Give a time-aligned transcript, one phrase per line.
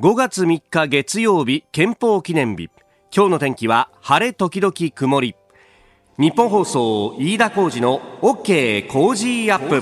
[0.00, 2.68] 5月3日月曜日憲法記念日。
[3.14, 5.36] 今日の天気は晴れ時々曇り。
[6.18, 9.80] 日本放送飯田浩二の OK 工事アップ。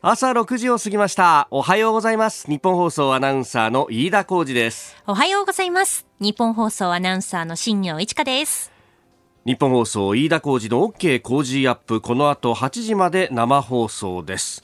[0.00, 1.46] 朝6時を過ぎました。
[1.50, 2.50] おはようございます。
[2.50, 4.96] 日本放送アナウンサーの飯田浩二です。
[5.06, 6.06] おはようございます。
[6.20, 8.72] 日本放送アナウンサーの新業一華です。
[9.44, 12.00] 日本放送飯田浩二の OK 工事アップ。
[12.00, 14.62] この後8時まで生放送です。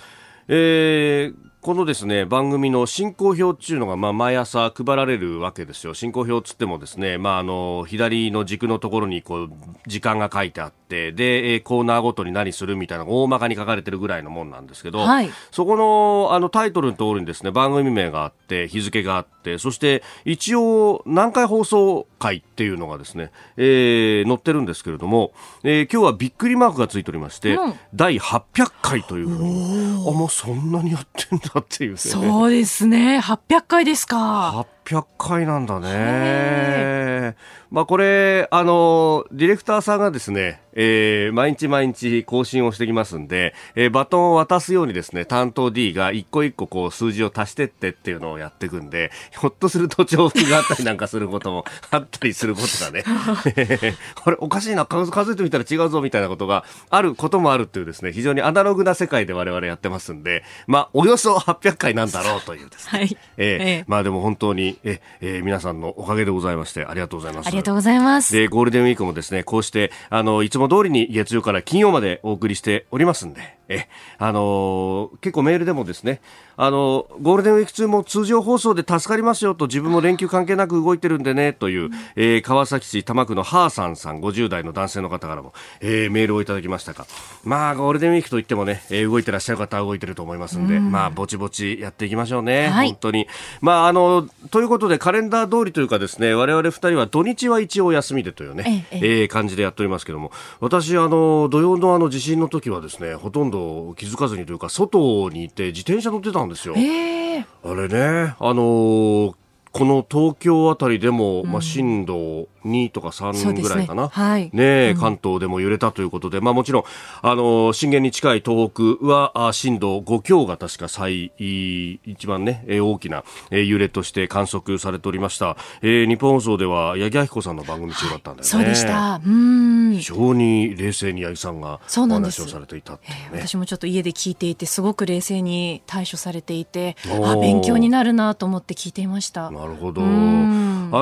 [0.48, 5.94] えーこのですね番組の進行表っていうのがまあ毎朝配られるわけですよ。
[5.94, 9.50] 進行表つってもですねまああの左の軸のところにこう
[9.88, 25.32] 時間が書いてあってでコーナーごとに何するみたいなのが大まかに書かれてるぐらいのもんなんですけど、はい、そこのあのタイトルの通りにですね番組名があって日付があってそして一応何回放送回っていうのがですね、えー、載ってるんですけれども、
[25.64, 33.18] えー、今日はびっくりマークがついておりまして、うん、第800回というふうにあもうそんなにやってんだっていう、ね、そうですね。
[33.18, 37.34] 800回ですか800回なんだね。
[37.70, 53.04] まあこれ、あの、ディレクターさんがですね、えー、毎日毎日更新をしてきますんで、えー、バトンを渡すようにですね、担当 D が一個一個こう数字を足してってっていうのをやっていくんで、ひょっとすると重複があったりなんかすることも あったりすることがね、
[54.22, 67.46] これおかしいな、数数えてみたら違うぞみたいなことがあることもあるっていうですね、非常にアナログな世界で我々やってますんで、まあおよそ800回なんだろうというですね、はい、えー、えー、まあでも本当にえ、えー、皆さんのおかげでございまして、ありがとうございます。
[67.46, 68.34] ありがとうございます。
[68.34, 76.20] で、ゴールデンウィークもですね、こうして、あの、いつも通りに月曜から金曜までお送りしておりますんで、え、あのー、結構メールでもですね、
[76.58, 87.06] あのゴールデンウィーク中も通常放送で助かりますよと自分も連休関係なく動いてるんでねという、えー、川崎市多摩区のハーサンさん50代の男性の方からも、えー、メールをいただきましたが
[87.44, 93.26] まあゴールデンウィークといってもね、えー、動いてらっしゃる方は動いてると思いますんで、まあぼちぼちやっていきましょうね、はい、本当に。
[93.60, 103.55] まああのということでカレンダー通りというかですね我々二人は土日は一応休みでというね、えええー、感じでやっておりますけども私あの土曜のあの地震の時はですねほとんど
[103.96, 106.74] 気づかずにというか外にいて自転車乗ってたんですよ。
[106.76, 107.16] えー
[107.64, 109.34] あれね、あのー、
[109.76, 114.50] この東京あたりでも、まあ、震度2とか3ぐらいかな、ね、はい。
[114.52, 116.84] ね、関東でも揺れたということで、まあ、もちろん
[117.22, 129.20] あの震源に近い東北は震度5強が確か最一番、ね、大きな揺れとして観測されておりました、えー、日本放送では八木亜希子さんの番組中だったんだよね、そうでした。
[129.24, 129.94] うん。
[129.94, 132.98] 非常に冷静に八木さんがお話をされていた、ね、
[133.32, 139.50] えー、私もちょっと家で聞いていてすごく冷静に対処されていてあ勉強になるなと思って聞いていました。
[139.66, 140.02] なるほど。
[140.02, 140.04] あ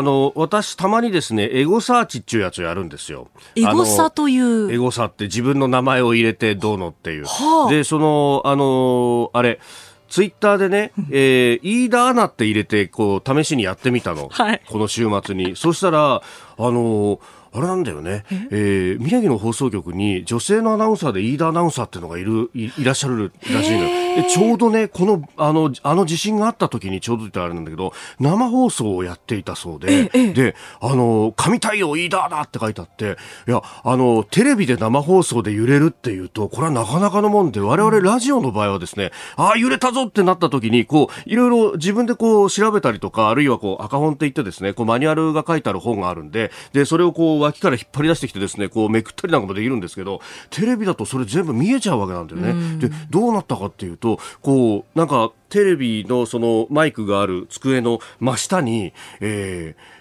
[0.01, 3.29] の、私、たまにですね、エゴサーチっていうやつをやるんですよ。
[3.55, 4.73] エゴサという。
[4.73, 7.25] エゴサって自分の名前を入れてどうのっていう。
[7.27, 9.61] はあ、で、その、あの、あれ、
[10.09, 14.29] ツイッターでね、えー、飯田アナって入れて、こう、試しにやってみたの。
[14.31, 15.57] はい、この週末に。
[15.57, 16.23] そしたら、あ
[16.59, 17.19] のー
[17.57, 18.97] あれなんだよね、え？
[18.99, 24.04] ー、宮城の放送局に女性のアナウンサーで飯田アナウンサーっていうのがいるいいらっしゃるらしいのよ。
[24.17, 33.17] でちょうどね、このあのあの地震があった時にちょうど言ったらあれなんだけど、生放送をやっていたそうで、で、あの、神太陽飯田だって書いてあって、
[33.49, 50.21] いや、あの、テレビで生放送で揺れるっていうと、これはなかなかのもんで、我々ラジオの場合はですね、ああ、揺れたぞってなった時に、こう、いろいろ自分でこう調べたりとか、あるいはこう赤本って言ってですね、こうマニュアルが書いてある本があるんで、で、それをこう脇から引っ張り出してきてですね、こうめくったりなんかもできるんですけど、
[50.51, 52.79] テレビだとそれ全部見えちゃうわけなんだよね。
[52.79, 54.04] で、どうなったかっていうと、
[54.43, 59.94] こう、なんかテレビのそのマイクがある机の真下に、えー、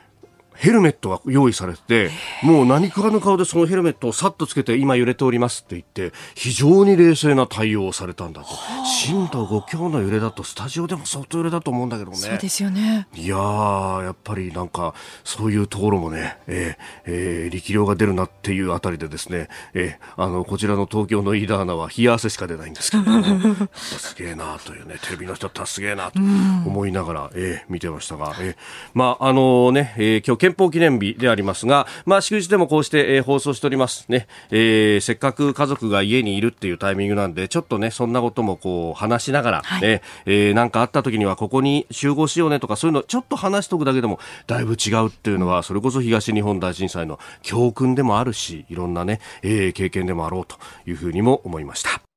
[0.63, 2.09] ヘルメットが用意されて
[2.41, 8.47] もう何かの顔でそのヘルメットをさっとつけて今揺れておりますって言って非常に冷静な対応をされたんだと。
[8.85, 12.17] 震度5強の揺れだとスタジオでも相当揺れだと思うんだけどね。
[12.17, 13.09] そうですよね。
[13.13, 14.93] いややっぱりなんか
[15.25, 23.03] そういうところもね、えーえー、力量が出るなっていうあたりでですね、えー、あのこちらの東京の飯田アナは冷や汗しか出ないんですけど
[23.75, 28.55] すげえなというねテレビの人ってすげえなと思いながら、えー、見てましたが、えー、
[28.93, 34.05] まああのね、えー、今日憲法記念日でありますが、まあ、祝日でもこうして、えー、放送しております。
[34.09, 52.12] ね、えー、せっかく家族が家にいるっていうタイミングなんで、ちょっとね、そんなこともこう話しながら、はい、ね、えー、なんかあった時にはここに集合しようねとか、そういうのちょっと話しとくだけでも、だいぶ違うっていうのは、それこそ東日本大震災の教訓でもあるし、いろんなね、えー、経験でもあろうというふうにも思いました。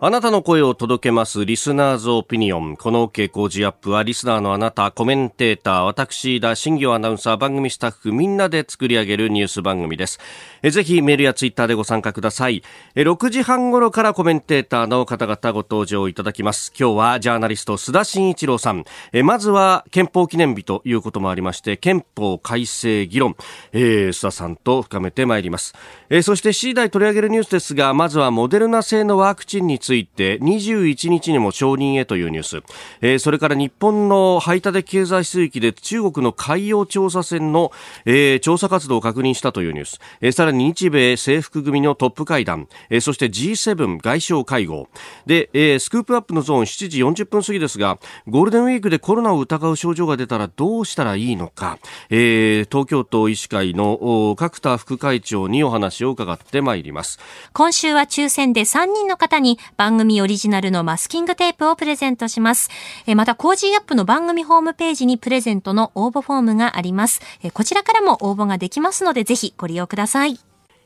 [0.00, 2.76] あなたの声を届けますリスナーズオピニオン。
[2.76, 10.18] この OK 工事アップはリスナーのあなた、コメンテーター、私、田新業アナウンサー、番組スタッフ、みんなで作り上げるニュース番組です。
[10.62, 12.62] えぜひメールやツイッターでご参加ください。
[12.96, 16.72] え6時半頃からコメンテーターの方々ご登場いただきます。
[16.78, 18.84] 今日はジャーナリスト、須田慎一郎さん。
[19.12, 23.36] えまずは憲法記念日ということもありまして、憲法改正議論、
[23.72, 25.74] えー、須田さんと深めてまいります。
[26.10, 32.62] えそして C 代取り上げるニュースですが、まずはモデルナ製のワクチンについて21日にも承認へというニュース、
[33.02, 37.70] えー、それから日本の排他的経済水域で中国の海洋調査船の、
[38.06, 44.88] えー、調査活動を確認したというニュース、えー、さらに日米制服組のトップ会談、えー、そして G7 外相会合。
[45.26, 51.78] で、えー、スクープアップのゾーン7時40分過ぎですがゴールデンウィークでコロナを疑う症状が出たらどうしたらいいのか、
[52.08, 57.18] えー、東京都医師会の角田副会長にお話を伺ってまいります。
[57.52, 62.70] 今週は抽選で3人の方に番組オリジナルのマスキングテープをプレゼントします。
[63.06, 67.20] えまた、 Cozy up の番組ホームページにプレゼントの応募フォームがあります。
[67.42, 70.38] えこちらからも応募ができますので、ぜひご利用ください。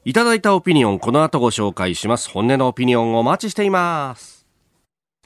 [0.05, 2.31] いただいたオピニオン、この後ご紹介します。
[2.31, 4.38] 本音のオピニオンをお待ちしています。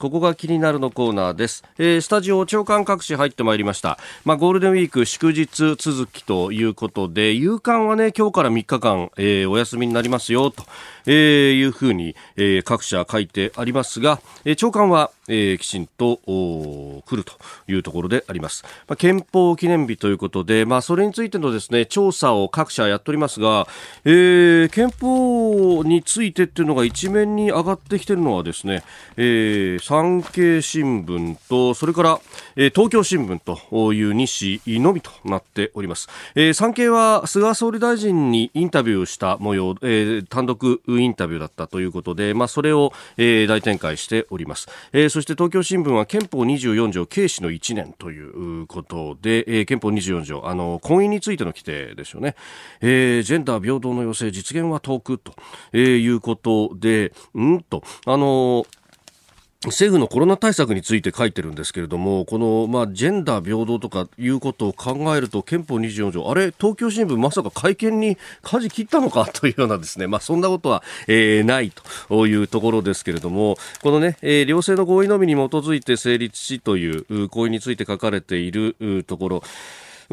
[0.03, 10.65] ここが気になるのコーナーです、えー、スタジオ朝刊各紙入ってまいりました、まあ、ゴールデンウィーク祝日続きということで夕刊はね今日から3日間、えー、お休みになりますよと、
[11.07, 17.35] えー、いうふうに、えー、各社書いてありますが、えー、長官は、えー、きちんと来ると
[17.69, 23.69] いうところであります、まあ、憲法記念日ということで、まあ、それについてのですね調査を各社やっておりますが、
[24.05, 28.83] えー、憲法についてっていうのが一面に上がってきてるのはですね、
[29.17, 32.21] えー産経新聞とそれから、
[32.57, 48.19] えー、東京新聞という2紙のみとなっております、えー、産経は菅総理大臣にインタビューした模様、えー、単独インタビューだったということで、まあ、それを、えー、大展開しております、えー、そして東京新聞は憲法24条軽視の1年とい
[48.63, 52.35] うことで、えー、憲法24条あの婚姻についての規定ですよね、
[52.81, 55.35] えー、ジェンダー平等の要請実現は遠くと、
[55.77, 58.65] いうことでうんとあの
[59.67, 69.27] 政府のコロナ対策について書いてるんですけれども、この、まあ、ジェンダー平等とかいうことを考えると、憲法24条、あれ、東京新聞まさか会見に舵切ったのか？
[69.33, 71.73] というようなですね、まあ、そんなことは、えー、ない
[72.09, 79.43] というところですけれども、このね、えー、両性の合意のみに基づいて成立しという合意について書かれているところ、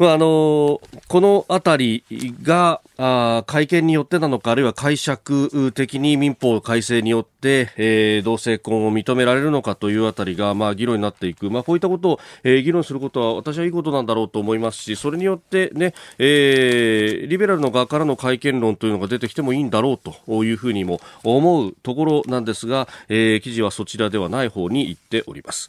[0.00, 2.04] まあ、あのこのあたり
[2.42, 25.68] があ会見によってなのかあるいは解釈的に民法改正によって、えー、同性婚を認められるのかというあたりが、まあ、議論になっていく、まあ、こういったことを、えー、議論することは私はいいことなんだろうと思いますしそれによってね、えー、リベラルの側からの会見論というのが出てきてもいいんだろうというふうにも思うところなんですが、えー、記事はそちらではない方に行っております。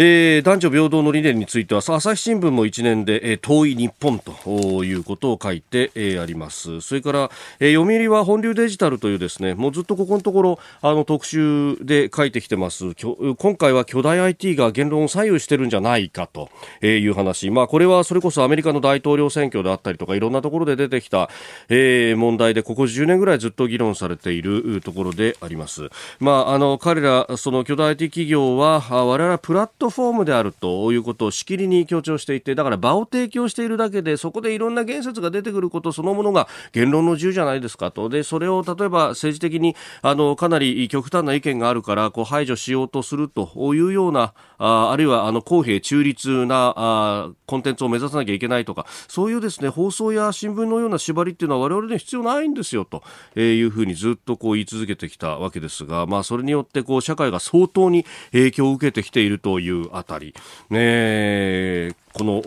[0.00, 6.80] えー、男女平等の理念については朝日新聞も一年で、えー、遠い日本ということを書いて、えー、あります。
[6.82, 12.94] それから、えー、読売は本流デジタルというですねもうずっとここのところあの特集で書いてきてます。
[13.38, 16.48] 今回は巨大 IT が言論を左右してるんじゃないかと
[16.80, 17.50] いう話。
[17.50, 21.28] まあこれはそれこそアメリカの大統領選挙であったりとかいろんなところで出てきた、
[21.70, 25.90] えー、問題でここ10年ぐらいずっと議論されているところであります。
[26.20, 38.08] まああの彼らその巨大 IT 企業は我々プラットトフォームであるということをしきりに強調していてだから場を提供しているだけでそこでいろんな言説が出てくることそのものが言論の自由じゃないですかと。
[38.08, 53.02] でそれを例えば政治的にあのかなり極端な意見があるからこう排除しようとするというようなああるいはあの公平中立なあコンテンツを目指さなきゃいけないとかそういうですね放送や新聞のような縛りっていうのは我々に必要ないんですよと。
[53.36, 60.34] いうふうにずっとこう言い続けてきたわけですが、まあ、それによってこう社会が相当に影響を受けてきているというあたり、
[60.70, 62.42] ね、この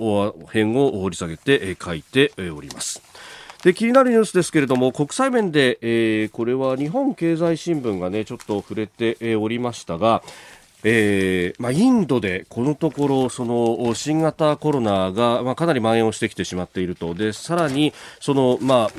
[0.45, 3.01] 辺を掘り下げて書いております。
[3.63, 10.23] で気になるニュースですけれども国際面で、え、これは日本経済新聞がねちょっと触れて、おりましたが
[10.83, 18.91] えーまあ、インドでこのところその新型コロナが、まあ、かなり蔓延をしてきてしまっているとでさらにその、まあ、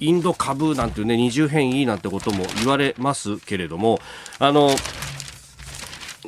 [0.00, 4.00] インド株なんていうね二重変異なんてことも言われますけれども
[4.38, 4.70] あの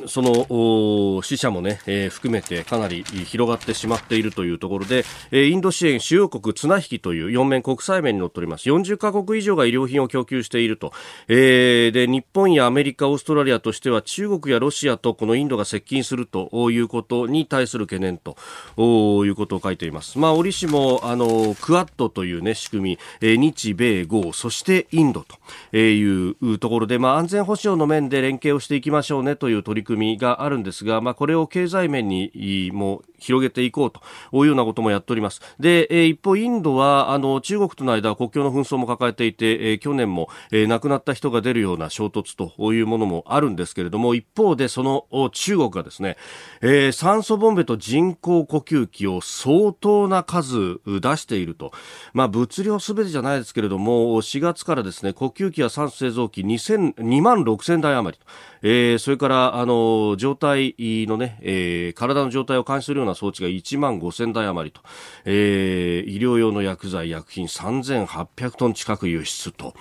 [0.07, 8.69] その死者もね、えー、含めてかなり広がってしまっているというところで、えー、インド支援主要国綱引きという4面国際面に載っております。
[8.69, 10.93] 40カ国以上が医療品を供給していると。
[11.27, 18.35] えー、で、日本やアメリカ、オーストラリアとしては中国やロシアとこのインドが接近するということに対する懸念と
[18.77, 20.17] いうことを書いています。
[20.17, 25.25] まあ、折しも、あの、クアッドというね、仕組み、えー、日米豪、そしてインド
[25.71, 34.01] というところで、まあ、安全保障の面で連携をしていきましょうねという取りり組みがあるんですが、まあ、これを経済面にも広げていこうと
[34.37, 35.41] いうようなこともやっております。
[35.59, 46.17] で、え一方、インドはあの中国との間国境の紛争も抱えていて、え去年も、え亡くなった人が出るような衝突というものもあるんですけれども、一方でその中国がですね、
[46.61, 51.71] えー、酸素ボンベと人工呼吸器を相当な数出していると。
[52.13, 58.25] まあ、物量すべてじゃないですけれども、4月からですね、呼吸器や酸素製造機2万6000台余りと。
[58.65, 64.81] えー、それから、あの、状態のね、えー、体の状態を監視するような装置が1万5000台余りと、
[65.25, 69.73] えー、医療用の薬剤、薬品3800トン近く輸出と、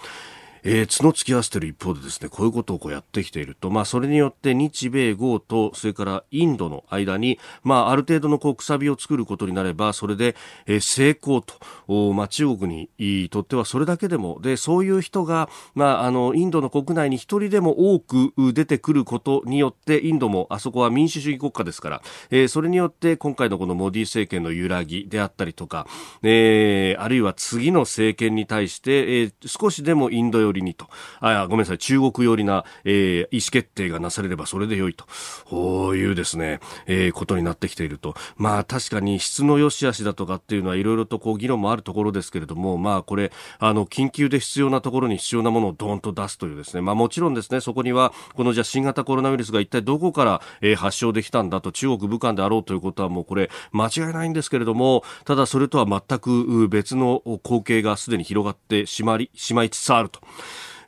[0.65, 25.87] えー、角突き合わせている一方でですね、こういうことをこうやってきていると、まあ、それによって日米豪と、それからインドの間に、まあ、ある程度のこう、くさびを作ることになれば、それで、えー、成功と、まあ、中国にとってはそれだけでも、で、そういう人が、まあ、あの、インドの国内に一人でも多く出てくることによって、インドもあそこは民主主義国家ですから、えー、それによって今回のこのモディ政権の揺らぎであったりとか、
[26.23, 30.89] えー、あるいは次の政権に対して、えー、少しでもインドよ寄りにと、
[31.21, 35.07] あ、ごめんなさい、中国寄りな、えー、意思決定がなされればそれで良いと、
[35.47, 38.15] こういうですね、えー、ことになってきていると。
[38.37, 60.21] まあ確かに質の良し悪しだとかっていうのはいろいろとこう議論もあるところですけれども、まあこれ、あの、緊急で必要なところに必要なものをドーンと出すというですね、まあもちろんですね、そこには、このじゃ新型コロナウイルスが一体どこから、えー、発症できたんだと中国武漢であろうということはもうこれ間違いないんですけれども、ただそれとは全く別の光景がすでに広がってしまり、しまいつつあると。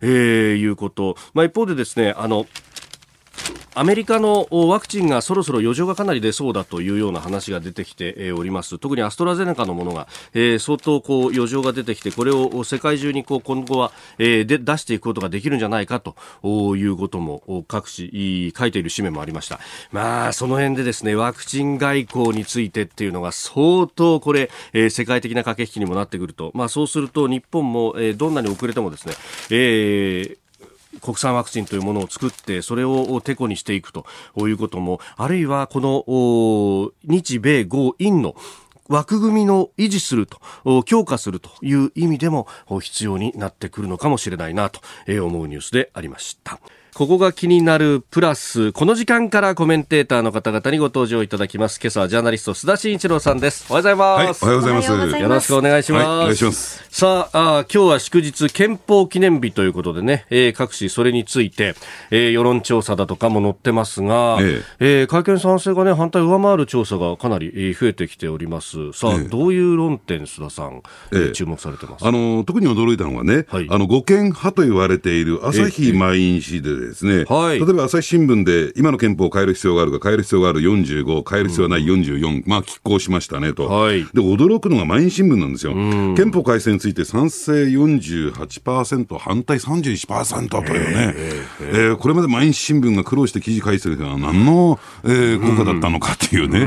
[0.00, 1.16] えー、いうこと。
[1.32, 2.46] まあ、一方でですね、あの、
[3.76, 8.78] アメリカのワクチンがそろそろ余剰がかなり出そうだというような話が出てきております。
[8.78, 16.14] 特にアストラゼネカのものが、えー、相当こう余剰が出てきて、これを世界中にこう今後は、えー、で出していくことができるんじゃないかと
[16.76, 19.58] いうことも各紙書いている紙面もありました。
[19.90, 26.52] まあ、その辺でですね、ワクチン外交についてっていうのが相当これ、えー、世界的な駆け引きにもなってくると。
[26.54, 29.14] まあ、そうすると日本も、えー、どんなに遅れてもですね、
[29.50, 30.43] えー
[31.00, 38.34] 国産ワクチンというものを作ってそれをてこにしていくということもあるいはこの日米豪印の
[38.88, 42.46] 枠組みの維持すると、強化するという意味でも
[42.82, 46.60] 必要になってくるのかもしれないなと思うニュースでありました。
[46.94, 51.80] ここが気になるプラス、この時間からコメンテーターの方々にご登場いただきます。
[51.82, 53.66] 今朝はジャーナリスト須田慎一郎さんです。
[53.68, 54.44] おはようございます。
[54.44, 55.20] はい、おはようございます。
[55.20, 56.04] よろしくお願いします。
[56.04, 56.84] はい、お願いします。
[56.90, 61.74] さああ、今日は祝日憲法記念日ということでね、えー、各紙それについて、
[62.12, 68.92] えー、世論調査だとかも載ってますが、えええー、会見賛成がね、反対上回る調査がかなり増えてきております。
[68.92, 77.58] さあ、ええ、どういう論点、須田さん、えー、注目されてますあの特に驚いたのはね、はい、あの、護憲派と言われている朝日毎日でですね、はい。
[77.58, 85.72] 例えば朝日新聞で、今の憲法を変える必要があるか、変える必要がある45、変える必要はない44、まあ、拮抗しましたねと、はい、で驚くのが毎日新聞なんですよ、
[86.14, 96.66] 憲法改正について賛成48%、反対31%というね、えー、えー、これまで毎日新聞が苦労して記事書いてるのは、何の、えー、効果だったのかっていうね、うえ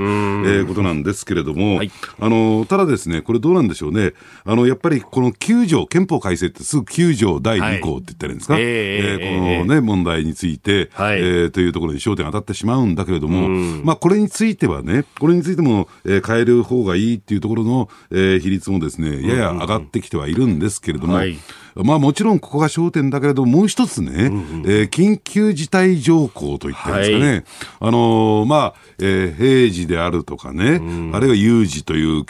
[0.62, 4.14] ー、ことなんですけれども、はい、あのただですね、これどうなんでしょうね、
[4.46, 13.50] あのやっぱりこの9条、憲法改正ってすぐ9条第2項って言ったらいいんですか、はい、えー、えー、このね、問題について、はい、えー、というところに焦点当たってしまうんだけれども、
[13.84, 21.38] まあ、これについてはね、これについても、えー、変える方がいいっていうところの、えー、比率もですね、やや上がってきてはいるんですけれども、はい
[21.84, 27.44] まあもちろんここが焦点だけれども、もう一つね、うんうん、えー、緊急事態条項といってんですかね、はい、
[27.80, 32.26] あのー、まあ、えー、平時であるとかね、うん、あるいは有事という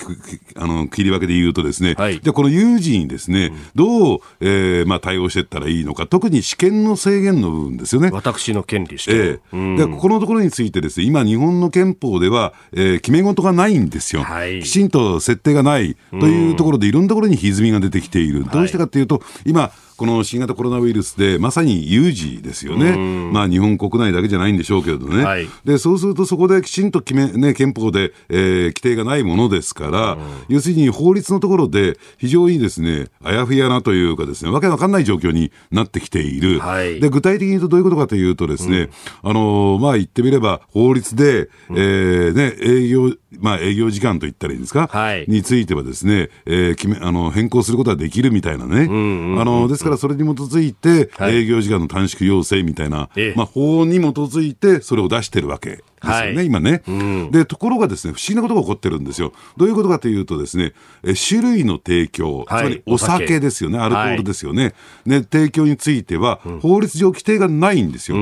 [0.55, 8.09] あの切り分けで言うとですね、はい、じゃこの有事にですね、どう、えー、まあ対応していったらいいのか、特に試験の制限の部分ですよね。
[8.11, 9.15] 私の権利試験。
[9.17, 18.45] えー、でここのところについてですね、今日本の憲法では、えー、決め事がないんですよ、はい、きちんと設定がないというところで、いろんなところに歪みが出てきている。
[18.45, 22.95] どうしてかというと、今、この新型コロナウイルスでまさに有事ですよね。
[23.31, 25.23] まあ日本国内だけじゃないんでしょうけれどね。
[25.23, 30.17] はい、で、そうするとそこできちんと決め、ね、憲法で、えー、規定がないものですから、
[30.49, 36.59] 要するに法律のところで非常にですね、あやふやなというかですね、わけわかんない状況になってきている。
[36.59, 38.89] はい、で、具体的に言うとどういうことかというとですね、
[39.23, 48.83] うん、あの、まあ言ってみれば法律で、えー、ね、営業、まあ営業時間と言ったらいいんですか、はい、についてはですね、えー、決め、あの、変更することはできるみたいなね。
[48.85, 55.83] あの、ですからそれに基づいて、営業時間の短縮要請みたいな、まあ法に基づいてそれを出してるわけ。
[56.01, 59.33] ですよね、はい、今ね、うん、で、ところがですね、不思議なことが起こってるんですよ。
[59.55, 60.73] どういうことかというとですね、
[61.03, 63.37] え種類の提供、つまりお酒。
[63.39, 64.73] ですよね、アルコールですよね。
[65.05, 68.17] ね、提供については、法律上規定がないんですよ。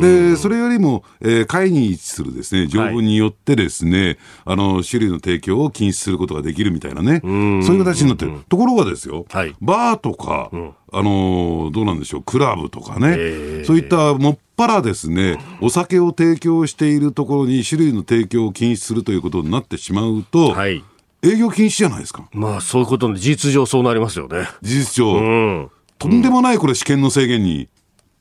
[0.00, 7.30] で、それよりも、えー、会に位置するですね、条文によってですね、あの、種類の提供を禁止することができるみたいなね、そう
[7.76, 8.32] いう形になってる。
[8.48, 9.26] ところがですよ、
[9.60, 10.50] バーとか、
[10.94, 20.84] あのどうなんでしょう、クラブとかね、そういったもっぱらですね、お酒を提供しているところに種類の提供を禁止するということになってしまうと、はい、
[21.22, 22.28] 営業禁止じゃないですか。
[22.32, 24.46] まあ、そういうことで事実上そうなりますよね。
[24.62, 25.14] 事実上。
[25.14, 27.68] うん、とんでもないこれ試験の制限に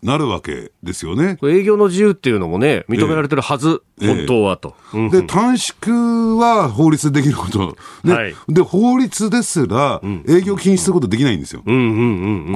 [0.04, 1.38] なるわけですよね。
[1.44, 4.76] 営業の自由っていうのもね、認められてるはず、えー、本当はと。
[4.94, 7.78] えー、で、短縮は法律でできること。
[8.04, 11.62] ね、はい、で、法律ですら、営業禁止することできないんですよ。
[11.62, 11.70] こ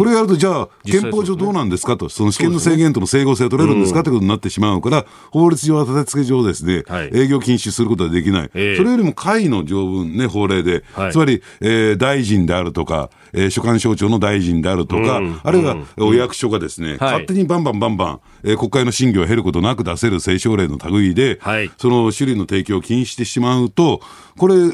[0.05, 8.49] れやると、じゃあ、憲法上どうなんですかと、その試験の制限との整合性取れるんですかってことになってしまうから、法律上は立て付け上ですね、はい、営業禁止することはできない。
[8.55, 23.99] えー、それよりも会の条文ね、法令で、はい、つまり、えー、大臣であるとか、えー、所管省庁の大臣であるとか、あるいはお役所がですね、勝手にバンバンバンバン、えー、国会の審議を経ることなく出せる政省令の類で、はい、その種類の提供を禁止してしまうと、
[24.37, 24.71] これ、も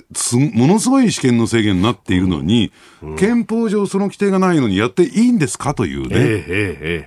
[0.68, 5.74] のすごい試験の制限になっているのに、うん、憲法上その規定がないのにやっていいんですか？
[5.74, 6.08] というね。
[6.10, 6.46] えー、えー、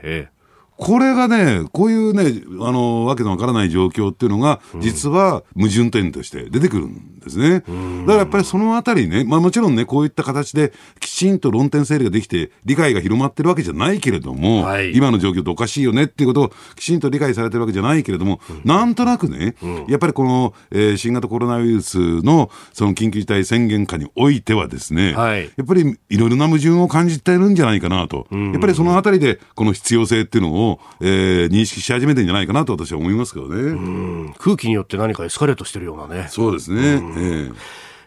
[0.03, 0.34] えー、
[0.77, 7.61] これがね、こういうね、あの、わけのわからない状況っていうのが、実は矛盾点として出てくるんですね。
[7.61, 28.27] だからやっぱりそのあたりね、まあもちろんね、こういった形できちんと論点整理ができて、理解が広まってるわけじゃないけれども、はい、今の状況っておかしいよねっていうことをきちんと理解されてるわけじゃないけれども、うん、なんとなくね、うん、やっぱりこの、えー、新型コロナウイルスのその緊急事態宣言下においてはですね、はい、やっぱりいろいろな矛盾を感じてるんじゃないかなと。
[28.31, 34.35] やっぱりそのあたりでこの必要性っていうのをを、えー、認識し始めてんじゃないかなと私は思いますけどね。
[34.39, 36.29] 空気によって何かエスカレートしてるようなね。
[36.31, 36.81] そうですね。
[36.81, 37.55] えー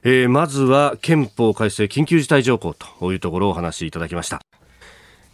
[0.04, 4.42] えー、まずは憲法改正緊急事態条項というところをお話しいただきました。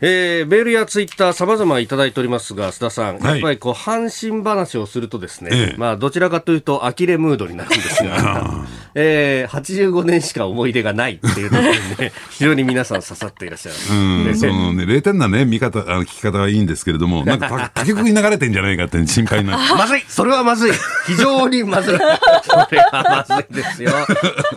[0.05, 13.75] えー、メールやツイッター様々いただいておりますが、須田さん、はい、やっぱりこう、阪神話をするとですね、ええ、まあ、どちらかというと、呆れムードになるんですが、 えー、85年しか思い出がないっていうところにね、 非常に皆さん刺さっていらっしゃる。
[13.91, 19.57] うん、そのね、0点なね、見方、あの聞き方はいいんですけれども、 なんか他局に流れてんじゃないかって心配な。
[19.77, 20.71] まずいそれはまずい
[21.07, 23.91] 非常にまずいそれはまずいですよ。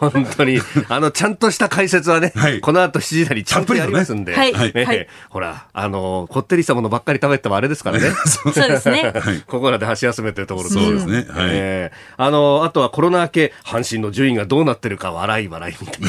[0.01, 0.61] 本当に。
[0.89, 4.35] あの、ちゃんとした解説はね、はい、この後7時台にちゃんとやりますんで。
[4.35, 4.53] はい。
[4.53, 8.11] はい、ほら、あの、こってりしたものばっかり食べてもあれですからね。
[8.27, 9.13] そうですね。
[9.47, 11.17] ここらで箸休めてるところそうですね。
[11.17, 11.25] はい。
[11.53, 16.09] えー、あの、あとはコロナ明け、阪神の順位がどうなってるか笑い笑いみたいな、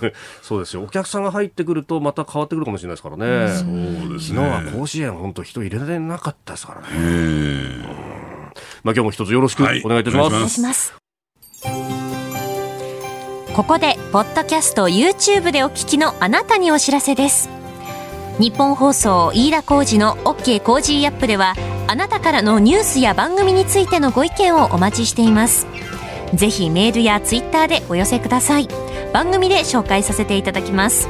[0.00, 0.12] ね。
[0.42, 0.82] そうですよ。
[0.82, 3.48] お客さんが入ってくるとまた変わってくるかもしれないですからね。
[3.56, 4.36] そうですね。
[4.36, 6.86] 昨日は甲子園本当人入れてなかったですからね。
[8.82, 10.24] まあ今日も一つよろしくお願いいたします。
[10.24, 10.94] はい、お願いします。
[13.54, 17.50] ここでポッドキャスト YouTube でお聞きのあなたにお知らせです
[18.38, 21.54] 日本放送飯田浩二の OK コージーアップでは
[21.86, 25.66] あなたからのニュースや番組についてのご意見をお待ちしています
[26.34, 28.68] ぜひメールやツイッターでお寄せください。
[29.12, 31.08] 番組で紹介させていただきます。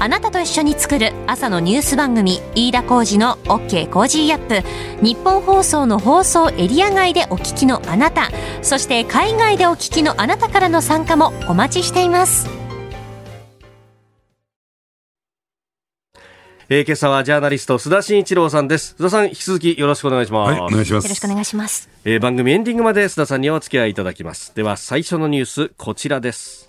[0.00, 5.04] あなたと一緒に作る朝のニュース番組飯田浩二の OK コージーアップ。
[5.04, 8.30] 日本放送の放送エリア外でお聞きのあなた。
[8.62, 12.48] そして海外でお聞きのあなたからの参加もお待ちしています。
[16.70, 18.94] えー、今朝はジャーナリスト須田慎一郎さんです。
[18.98, 21.04] 須田さん引き続きよろしくお願いします、はい、お願いします。
[21.04, 24.54] よろしくお願いします、えー、番組エンディングまで須田さんにお付き合いいただきます。
[24.54, 26.68] では最初のニュースこちらです。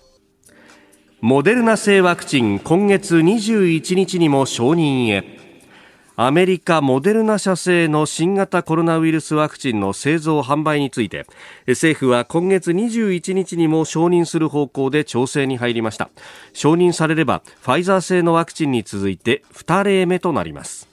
[1.20, 5.38] モデルナ製ワクチン今月21日にも承認へ
[6.22, 11.24] アメリカモデルナ社製の新型コロナウイルスワクチンの製造販売について
[11.66, 16.10] 政府は今月21日にも承認する方向で調整に入りました
[16.52, 20.90] 承認されればファイザー製のワクチンに続いて2例目となります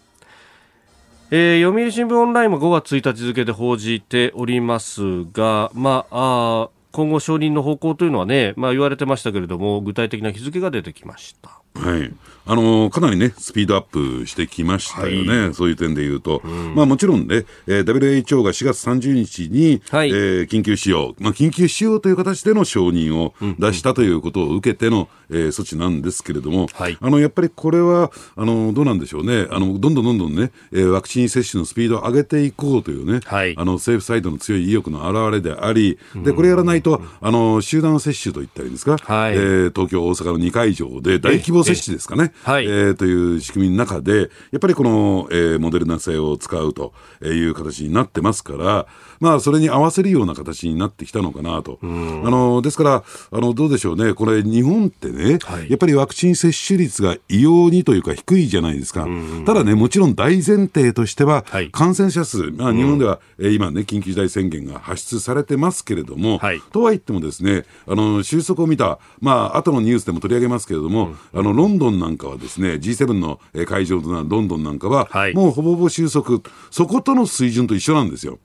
[1.30, 11.66] えー、読売新聞オンラインも5月1日付で報じておりますが、まあ、あ今後承認の方向というのはね、まあ、言われてましたけれども具体的な日付が出てきました。
[11.78, 12.13] はい。
[12.50, 42.32] あのかなりね、スピードアップしてきましたよね、はい、そういう点で言うと、うん、まあ、もちろんね、えー、WHO が4月30日に、はい、えー、緊急使用、まあ、緊急使用という形での承認を出したということを受けての、えー、措置なんですけれども、はい、あのやっぱりこれはあのどうなんでしょうね、あのどんどんどんどんね、えー、ワクチン接種のスピードを上げていこうというね、はい、あの政府サイドの強い意欲の表れであり、でこれやらないと、あの集団接種といったらいいんですか、はい、えー、東京、大阪の2会場で大規模接種ですかね。
[42.46, 43.08] えー、とい。
[43.08, 48.88] ういう仕組みの中で、やっぱりこの、えー、モデルナ製を使うという形になってますから、
[49.19, 51.80] まあ、それに合わせるような形になってきたのかなと。
[51.82, 59.08] あのですから、あのどうでしょうね、これ、日本ってね、はい、やっぱりワクチン接種率が異様にというか、低いじゃないですか。
[59.45, 78.39] ただね、もちろん大前提としては、はい、感染者数、まあ、日本では、えー、今ね、緊急事態宣言が発出されてますけれども、はい、とはいってもですね、あの収束を見た、まあ後のニュースでも取り上げますけれども、うん、あのロンドンなんかはですね、G7 の会場となるロンドンなんかは、もうほぼほぼ収束、そことの水準と一緒なんですよ。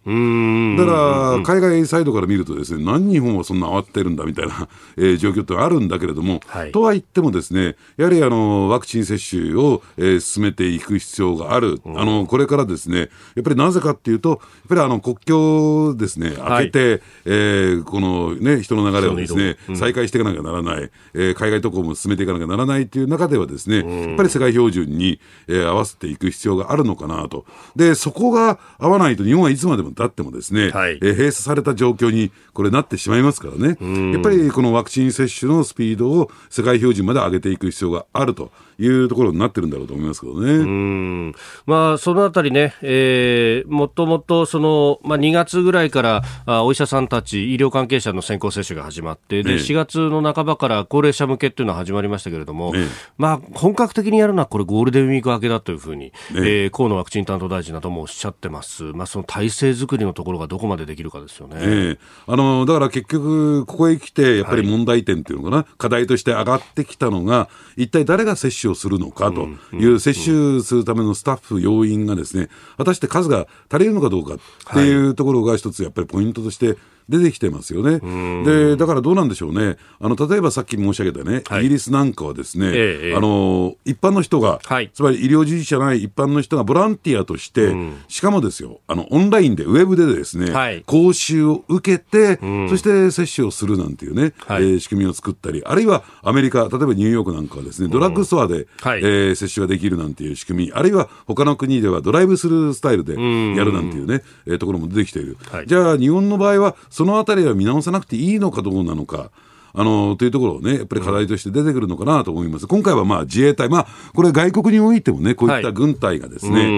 [0.76, 0.92] だか
[1.38, 27.44] ら、海外サイドから見るとですね、何日本はそんな慌ててるんだみたいな、 えー、状況ってあるんだけれども、はい、とは言ってもですね、やはりあのワクチン接種を、えー、進めていく必要がある、あのこれからですね、やっぱりなぜかっていうと、やっぱりあの国境ですね、開けて、はい、えー、このね、人の流れをですね、うん、再開していかなきゃならない、えー、海外渡航も進めていかなきゃならないという中ではですね、うん、やっぱり世界標準に、えー、合わせていく必要があるのかなと。
[27.76, 33.76] で、そこが合わないと日本はいつまでも経ってもですね、はい、えー、閉鎖された状況にこれなってしまいますからね。
[34.12, 38.52] やっぱりこのワクチン接種のスピードを世界標準まで上げていく必要があると。
[38.82, 40.52] いうところになってるんだろうと思いますけどね。
[40.52, 41.34] うん
[41.66, 52.72] まあ、そのあたりね、えー、もともとその、まあ、2月ぐらいからあお医者さんたち、医療関係者の先行接種が始まって、で、4月の半ばから高齢者向けっていうのは始まりましたけれども、
[53.18, 58.84] まあ、本格的にやるのはこれゴールデンウィーク明けだというふうに、えー、河野ワクチン担当大臣などもおっしゃってます。
[58.84, 61.56] まあ、その体制作りのところがどこまでできるかですよね。
[61.58, 74.38] えー、あの、だから結局、ここへ来て、やっぱり問題点っていうのかな、はい、課題として上がってきたのが、一体誰が接種をするのかという、接種するためのスタッフ、要員がですね、果たして数が足りるのかどうかっ
[74.72, 76.76] ていうところが一つやっぱりポイントとして
[77.08, 78.00] 出てきてますよね。
[78.44, 79.76] で、だからどうなんでしょうね。
[80.00, 103.18] あの、例えばさっき申し上げたね、はい、イギリスなんかはですね、ええ、あの、一般の人が、はい、つまり医療従事者ない一般の人がボランティアとして、うん、しかもですよ、あの、オンラインで、ウェブでですね、はい、講習を受けて、うん、そして接種をするなんていうね、はい、えー、仕組みを作ったり、あるいはアメリカ、例えばニューヨークなんかはですね、ドラッグストアで、うん、はい、えー、接種ができるなんていう仕組み、あるいは他の国ではドライブスルースタイルでや
[103.64, 105.36] るなんていうね、えー、ところも出てきている。
[105.66, 109.30] じゃあ、日本の場合は、そのあたりは見直さなくていいのかどうなのか。
[109.74, 112.66] あのというところをね、やっぱり課題として出てくるのかなと思います。
[112.66, 116.68] 今回はまあ自衛隊、まあ、これ外国においてもね、こういった軍隊がですね、はい、え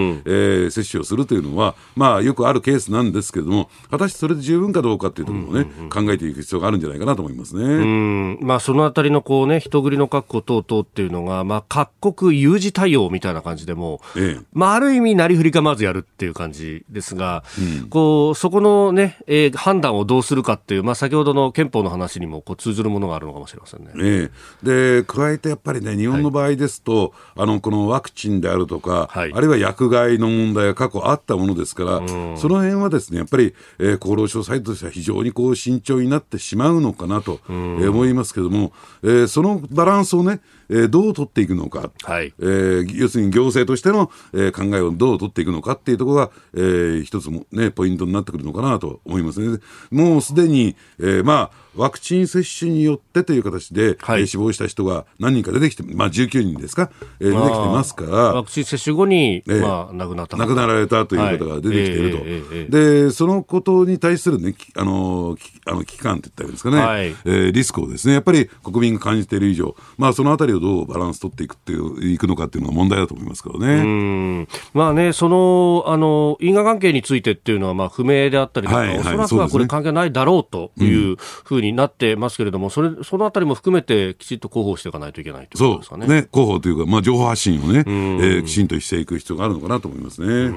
[0.67, 7.63] ー、接種をするというのは、まあ、よくあるケースなんですけれども、果たしてそれで十分かどうかっていうところをね、考えていく必要があるんじゃないかなと思いますね。
[7.63, 8.39] うん。
[8.41, 17.45] まあ、そのあたりのこうね、人繰りの確保等々っていうのが、まあ、各国有事対応みたいな感じでも、ええ、まあ、ある意味、なりふり構わずやるっていう感じですが、
[17.83, 23.85] うん、こう、そこのね、えー、判断をどうするかっていう、まあ、先ほどの憲法の話にもこう通ずるものがあるのかもしれません。
[23.85, 23.91] ね。
[23.97, 24.31] え
[24.63, 42.33] え、で加えてやっぱりね、日本の場合ですと、はい、あのこのワクチンであるとか、はい、あるいは薬害の問題が過去あったものですから、その辺はですねやっぱり、えー、厚労省サイトとしては非常にこう慎重になってしまうのかなと、えー、思いますけれども、えー、そのバランスをね、えー、どう取っていくのか、はい。
[42.39, 49.59] えー、要するに行政としての、えー、考えをどう取っていくのかっていうところが、えー、一つも、ね、ポイントになってくるのかなと思いますね。
[49.91, 62.27] もうすでに、えー、まあワクチン接種によってという形で、はい、えー、死亡した人が何人か出てきて、まあ、19人ですか、えー、出てきてますから、ワクチン接種後に、えー、まあ、亡くなった亡くなられたという方が出てきていると、はい。
[62.27, 73.83] えー、でそのことに対する、ね、あのあの危機感って言ったらいいですかね、はい、えー、リスクをですねやっぱり国民が感じている以上、まあ、そのあたりをどうバランス取っていくっていういくのかっていうのが問題だと思いますからね。
[73.83, 86.07] うんまあね、そのあの因果関係についてっていうのはまあ不明であったりとか、はいはい、おそらくはこれ関係ないだろうというふうになってますけれども、うん、それそのあたりも含めてきちっと広報していかないといけないということですかね。
[86.07, 90.55] ね広報というか、まあ、情報発信をね、えー、きちんとしていく必要があるのかなと思いますね。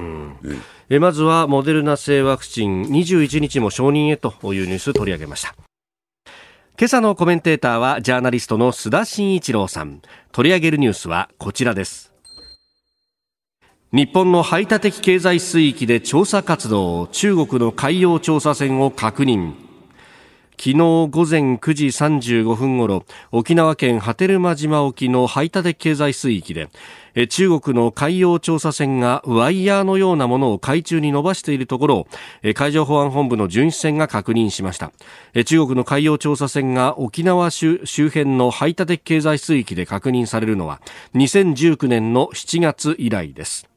[0.88, 5.54] えまずはモデルナ製ワクチン21日も承認へというニュース取り上げました。
[6.80, 10.00] 今朝のコメンテーターはジャーナリストの須田慎一郎さん。
[10.30, 12.14] 取り上げるニュースはこちらです。
[13.92, 19.67] 日本の排他的経済水域で調査活動中国の海洋調査船を確認。
[20.58, 26.68] 昨日午前9時35分ごろ沖縄県波照間島沖の排他的経済水域で
[27.28, 32.06] 中国の海洋調査船がワイヤーのようなものを海中に伸ばしているところを
[32.54, 34.90] 海上保安本部の巡視船が確認しました。
[35.46, 40.80] 中国の海洋調査船が沖縄周辺の排他的経済水域で確認されるのは
[41.14, 43.68] 2019年の7月以来です。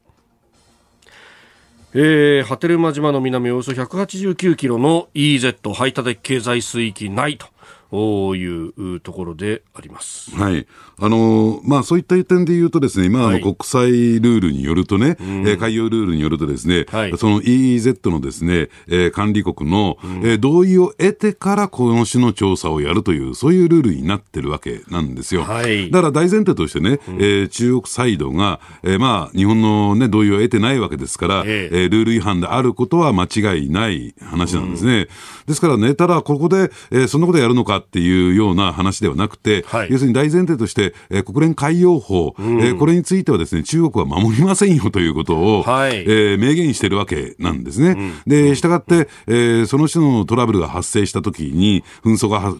[1.94, 7.46] えー、波照間島の南およそ189キロの EZ 排他的経済水域内と。
[7.92, 10.34] いうところであります。
[10.34, 10.66] はい。
[10.98, 25.44] あのまあ、そういった点で言うとですね、今、あの、国際ルールによるとね、うん、え海洋ルールによるとですね、はい、その EEZ のですね、えー、管理国の、うん、えー、同意を得てからこの種の調査をやるという、そういうルールになってるわけなんですよ。
[25.44, 35.08] はい、だから大前提としてね、うん、えー、中国サイドが、えー、まあ、日本のね、同意を得てないわけですから、えー、ルール違反であることは間違いない話なんですね。
[35.46, 47.90] ですからね、ただここで、えー、そんなことやるのかっていうような話ではなくて、はい、要するに大前提として、えー、国連海洋法、うん、えー、これについてはですね、中国は守りませんよということを、はい、えー、明言しているわけなんですね。
[47.90, 52.56] うん、で、したがって、えー、その種のトラブルが発生したときに、紛争がは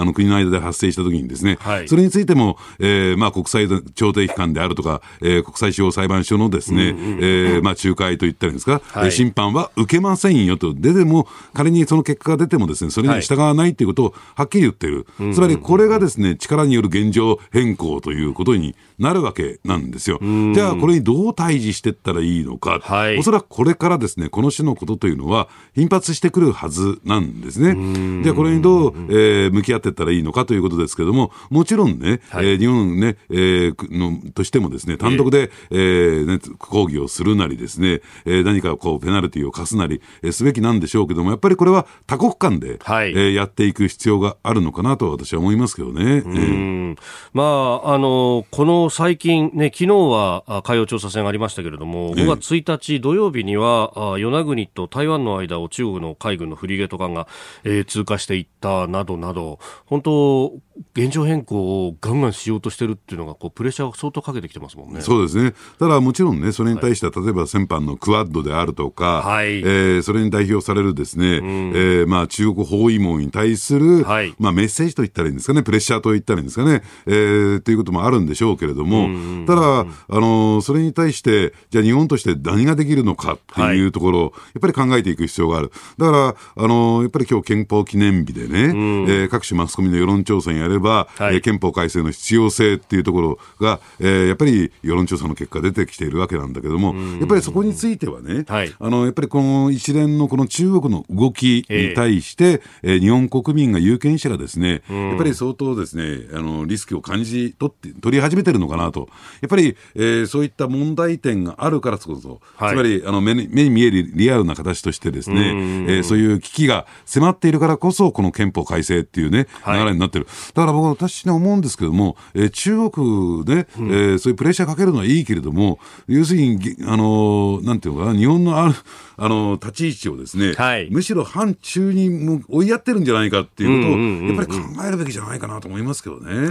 [0.00, 15.06] あの国の間で発生したときにですね、はい、それについても、えー、まあ国際調停機関であるとか、えー、国際司法裁判所のですね、うんうん、えー、まあ仲介といったらいいんですか、はい、審判は受けませんよと、ででも、仮にその結果が出てもですね、それに従わないということをはっきり言ってる。
[15.32, 20.20] つまりこれがですね、力による現状変更ということになるわけなんですよ。
[20.54, 28.22] じゃあ、これにどう対峙していったらいいのか、はい、おそらくこれからですね、この種のことというのは頻発してくるはずなんですね。
[28.22, 46.16] じゃあ、これにどう、えー、向き合っていったらいいのかということですけれども、もちろんね、はい、えー、日本ね、えー、のとしてもですね、単独で、えー、ね、抗議をするなりですね、えー、何かこう、ペナルティを課すなり、えー、すべきなんでしょうけども、やっぱりこれは多国間で、はい、えー、やっていく必要があるのかなと私は思いますけどね。
[46.16, 46.96] えー、
[47.32, 57.26] まあ、あの、この最近、ね、昨日は海洋調査船ありましたけれども、5月1日土曜日には、与那国と台湾の間を中国の海軍のフリゲート艦が、
[57.64, 60.52] えー、通過していったなどなど、本当、
[60.94, 65.00] 現状変更をガンガンしようとしてるっていうのがこうプレッシャーを相当かけてきてますもんね。
[65.00, 65.54] そうですね。
[65.78, 85.72] ただもちろんね、それに対しては、例えば先般のクアッドであるとか、はい、えー、それに代表されるですね、うん、えー、まあ中国包囲網に対する、はい、まあメッセージと言ったらいいんですかね、プレッシャーと言ったらいいんですかね、えー、ということもあるんでしょうけれども、ただ、あの、それに対して、じゃあ日本として何ができるのかっていうところを、やっぱり考えていく必要がある。
[85.98, 109.08] だから、あの、やっぱり今日憲法記念日でね、うん、えー、各種マスコミの世論調査にやれば、はい、えー、憲法改正の必要性っていうところが、えー、やっぱり世論調査の結果出てきているわけなんだけども、やっぱりそこについてはね、はい、あの、やっぱりこの一連のこの中国の動きに対して、えー、日本国民が有権者がですね、やっぱり相当ですね、あの、リスクを感じ取って、取り始めてるのかなと。
[109.40, 115.48] やっぱり、えー、そういった問題点があるからこそ、はい、つまり、あの目に、目に見えるリアルな形としてですね、
[115.88, 120.26] えー、そういう危機が迫っているからこそ、この憲法改正っていうね、流れになってる。
[120.60, 128.74] だから僕は私ね、思うんですけども、えー、中国で、うん、えー、そういうプレッシャーかけるのはいいけれども、要するに、あの、なんていうのかな、日本のある、
[129.16, 136.48] あの、立ち位置をですね、はい、むしろ反中に追いやってるんじゃないかっていうことを、やっぱり考えるべきじゃないかなと思いますけどね。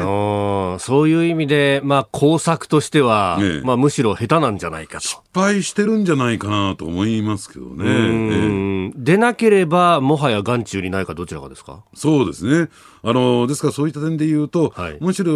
[0.80, 5.08] そういう意味で、まあ、工作としては、ね、まあ、むしろ下手なんじゃないかと。
[5.08, 8.92] 失敗してるんじゃないかなと思いますけどね。
[8.96, 11.84] 出なければ、もはや眼中にないかどちらかですか？
[11.94, 12.70] そうですね。
[13.02, 15.36] あのですからそういった点で言うと、はい、むしろあ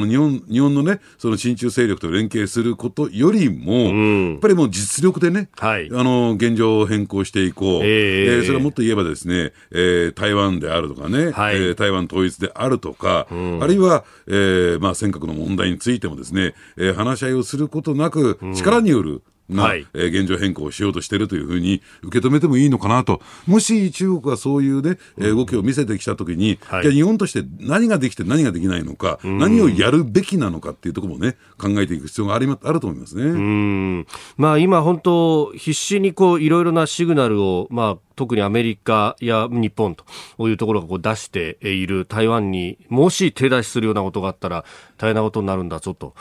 [0.00, 33.24] の日本日本のね、その親中勢力と連携することよりも、うん、やっぱりもう実力でね、はい、あの現状を変更していこう、えー、えー、それはもっと言えばですね、えー、台湾であるとかね、はい、えー、台湾統一であるとか、うん、あるいは、えーまあ、尖閣の問題についてもですね、えー、話し合いをすることなく、力による、が、はい、えー、現状変更をしようとしているというふうに受け止めてもいいのかなと、もし中国がそういうね、えー、動きを見せてきたときに、はい、じゃ日本として何ができて何ができないのか、何をやるべきなのかっていうところもね、考えていく必要がありあると思いますね。
[33.24, 34.06] うん。
[34.36, 40.04] まあ、今、本当、必死にこういろいろなシグナルを、まあ、特にアメリカや日本と
[40.48, 44.64] いうところがこう出している台湾にもし手出しするようなことがあったら
[44.96, 46.14] 大変なことになるんだぞと、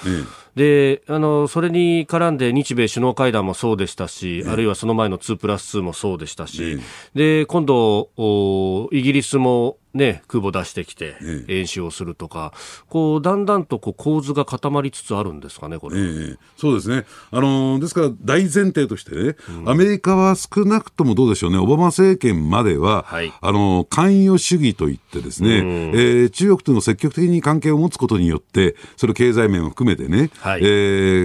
[0.56, 6.80] であのそれに絡んで日米首脳会談もそうでしたし、あるいはその前の2プラス2もそうでしたし、
[7.14, 8.10] で今度
[8.92, 11.16] イギリスもね、空母出してきて、
[11.48, 12.54] 演習をするとか、
[12.90, 15.98] こう、だんだんとこう構図が固まりつつあるんですかね、これ。
[15.98, 17.06] えー、そうですね。
[17.32, 30.66] あのー、ですから大前提としてね、うん、アメリカは少なくともどうでしょうね、オバマ政権までは、はい、あのー、関与主義といってですね、うん、えー、中国との積極的に関係を持つことによって、それ経済面を含めてね、はい、え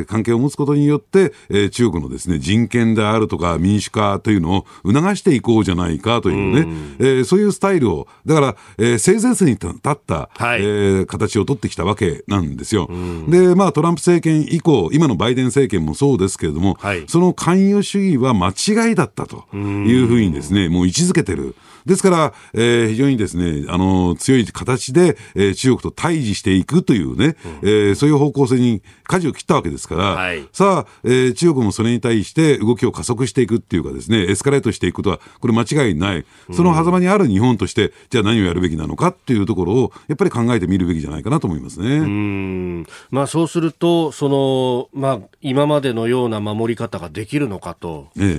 [0.02, 12.86] ー、関係を持つことによって、えー、中国のですね、人権であるとか民主化というのを促していこうじゃないかというね、うん、えー、そういうスタイルを、だから、えー、性善説に立った、はい、えー、形を取ってきたわけなんですよ。
[12.88, 21.54] うん、で、まあ、トランプ政権以降、今のバイデン政権もそうですけれども、はい、その関与主義は間違いだったというふうにですね、もう位置づけてる。
[21.86, 36.24] ですから、えー、非常にですね、あの、強い形で、えー、中国と対峙していくというね、うん、えー、そういう方向性に舵を切ったわけですから、はい、さあ、えー、中国もそれに対して動きを加速していくっていうかですね、エスカレートしていくことは、これ間違いない。
[36.52, 41.98] その狭間にある日本として、じゃあ何をやるべきなのかっていうところを、やっぱり考えてみるべきじゃないかなと思いますね。
[41.98, 42.86] うん。
[43.10, 48.36] まあ、そうすると、その、まあ、今までのような守り方ができるのかと、ええ。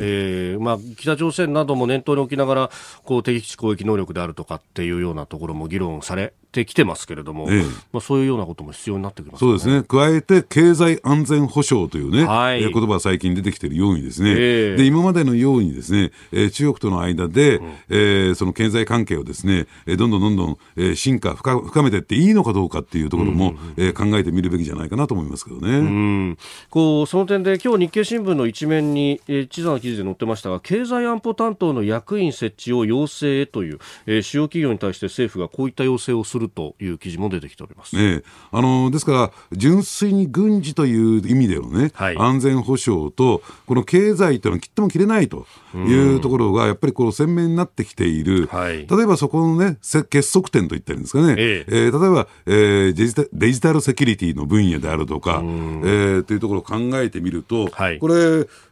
[0.53, 2.71] えー、まあ、北朝鮮なども念頭に置きながら、
[3.03, 25.77] こう、敵基地攻撃能力であるとかっていうようなところも議論されてきてますけれども、ええ、まあ、そういうようなことも必要になってきます、ね、そうですね、加えて経済安全保障というね、はい、え言葉が最近出てきているようにですね、え、で今までのようにですね、えー、中国との間で、うん、えー、その経済関係をですね、えー、どんどんどんどん、えー、進化深、深めていっていいのかどうかっていうところも、うえー、考えてみるべきじゃないかなと思いますけどね。
[25.77, 26.37] うん、
[26.69, 49.77] こうその点で、今日日経新聞の一面に、えー、小さな記事で載ってましたが、経済安保担当の役員設置を要請へという、えー、主要企業に対して政府がこういった要請をするという記事も出てきております、ね、あのですから、純粋に軍事という意味でのね、はい、安全保障と、この経済というのは切っても切れないというところが、やっぱりこの鮮明になってきている、はい、例えばそこのね、
[50.09, 51.85] 結束点といったんですかね、ええ。
[51.85, 58.17] えー、例えば、えーデジタ、デジタルセキュリティの分野であるとか、えー、というところを考えてみると、はい、これ、え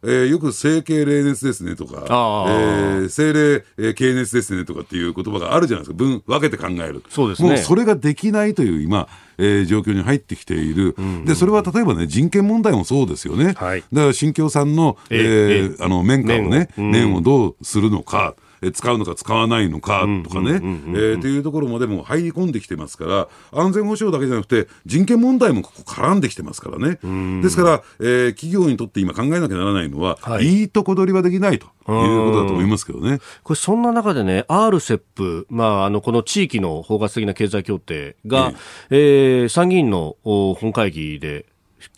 [0.04, 7.04] ー、よく整形冷熱ですねとか、えー、精霊、えー、経熱ですねとかっていう言葉があるじゃないですか、分分けて考える。
[7.10, 7.57] そうですね。
[7.64, 16.50] それができないという今、えー、状況に入ってきている、でそれは例えばね、人権問題もそうですよね、はい、だから新疆さんの,、えー、えー、あの綿花を。
[16.50, 18.36] ね、念をどうするのか。
[18.62, 20.62] え使うのか使わないのかとかね、
[20.96, 27.00] えというところまでも入り込んできてますから、安全保障だけじゃなくて、人権問題もここ絡んできてますからね。
[27.42, 31.68] ですから、えー、企業にとって今考えなきゃならないのは、はい、いいとこ取りはできないと。
[31.90, 33.20] いうことだと思いますけどね。
[33.44, 38.52] これ、そんな中でね、RCEP、まあ、あの、この地域の包括的な経済協定が、
[38.90, 41.46] ええー、参議院の本会議で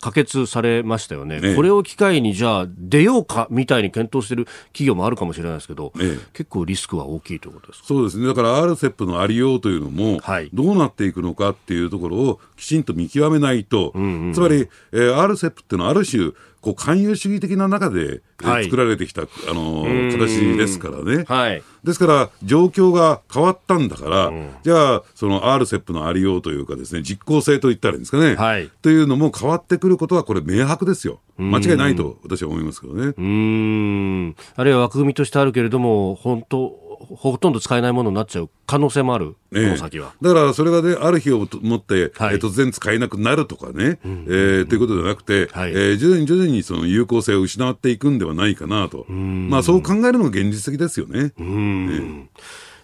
[0.00, 31.20] 可決されましたよね、ええ、これを機会にじゃあ出ようかみたいに検討している企業もあるかもしれないですけど、え、結構リスクは大きいということですそうですね、だから RCEP のありようというのも、はい、どうなっていくのかっていうところをきちんと見極めないと、うんうんうん、つまり、えー、RCEP っていうのはある種、こう勧誘主義的な中で、はい、作られてきた、あの形ですからね、はい、ですから状況が変わったんだから、うん、じゃあその RCEP のありようというかですね実効性といったらいいんですかね、はい、というのも変わってくることはこれ明白ですよ。
[31.38, 33.14] 間違いないと私は思いますけどね。
[33.16, 34.36] うん。
[34.56, 40.12] あるいは枠組みとしてあるけれども本当ほとんど使えないものになっちゃう可能性もある、この先は。
[40.20, 51.32] だからそれがね、ある日をもって、はい、え突然使えなくなるとかね、うん、えー、ということではなくて、はい、えー、徐々に徐々にその有効性を失っていくんではないかなと、まあ、そう考えるのが現実的ですよね。
[51.38, 52.28] うん。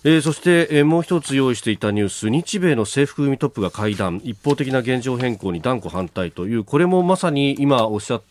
[0.05, 2.29] えー、そして、えー、もう一つ用意していたニュース。
[2.29, 4.21] 日米の制服組トップが会談。
[4.25, 6.65] 一方的な現状変更に断固反対という。
[6.65, 8.23] これもまさに今おっしゃっ、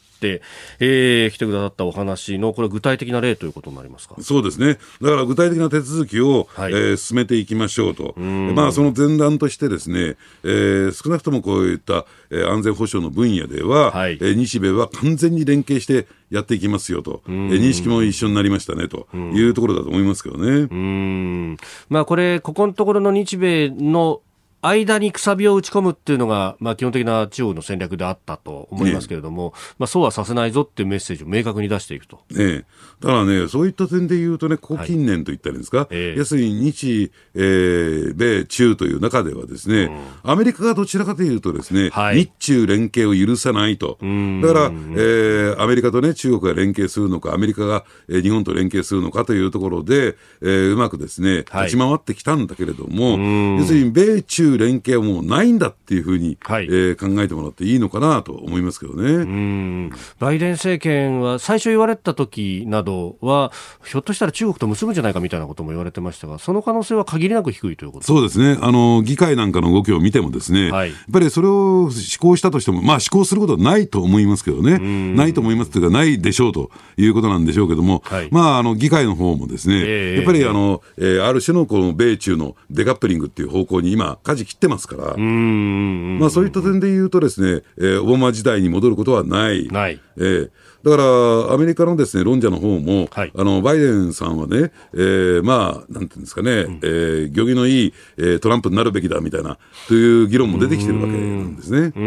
[0.79, 4.15] えー、来てくださったお話のこれ具体的な例ということになりますか？
[4.21, 4.77] そうですね。
[5.01, 8.13] だから具体的な手続きを、はい、えー、進めていきましょうと。
[8.19, 20.67] まあその前段としてですね、えー、少なくともこういった、えー、安全保障の分野では、はい、えー、日米は完全に連携してやっていきますよと、えー、認識も一緒になりましたねというところだと思いますけどね。
[20.69, 21.57] うん。
[21.89, 24.21] まあ、これ、ここのところの日米の
[24.65, 32.21] 間にくさびを打ち込むっていうのが、まあ、基本的な中国の戦略であったと思いますけれども、ね、まあ、そうはさせないぞっていうメッセージを明確に出していくと。
[32.31, 32.65] ね、
[32.99, 39.83] だからね、そういった点で言うとね、ここ近年といったらいいんですか、はい、要するに日、えー、米中という中ではですね、
[40.23, 43.97] うん、アメリカがどちらかというとですね、はい、日中連携を許さないと。
[44.01, 59.11] だから、えー、アメリカとね、中国が連携するのか、アメリカが、えー、日本と連携するのかというところで、えー、うまくですね、立ち回ってきたんだけれども、はい、要するに米中いう連携はもうないんだっていうふうに、はい、えー、考えてもらっていいのかなと思いますけどね。
[59.11, 59.91] うん。
[60.19, 63.51] バイデン政権は最初言われた時などは、
[63.83, 68.57] ひょっとしたら中国と結ぶんじゃないかみたいなことも言われてましたが、その可能性は限りなく低いということそうですね。
[68.61, 74.79] あの、議会なんかの動きを見てもですね、はい、やっぱりそれを施行したとしても、まあ施行することはないと思いますけどね。
[74.79, 89.67] ないと思いますというか、ないでしょうということなんでしょうけども、はい、まあ、あの、議会の方もですね、えー、やっぱりあの、えー、ある種のこの米中のデカップリングっていう方向に今、舵切ってますから、まあそういった点で言うとですね、えー、オバマ時代に戻ることはない。
[89.67, 89.99] ない。
[90.17, 90.49] えー
[90.85, 101.91] だから、アメリカのですね、論者の方も、はい、あの、バイデンさんはね、えー、まあ、なんていうんですかね、うん、えー、行儀のいい、えー、トランプになるべきだみたいな、という議論も出てきてるわけなんですね。
[101.95, 101.99] う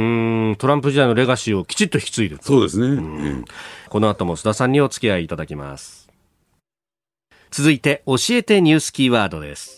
[0.53, 2.87] ん、トランプ時代のレガシーをきちっと引き継いでそうですね。
[2.87, 3.45] うん、
[3.89, 6.09] この後も須田さんにお付き合いいただきます。
[7.51, 9.78] 続いて、教えてニュースキーワードです。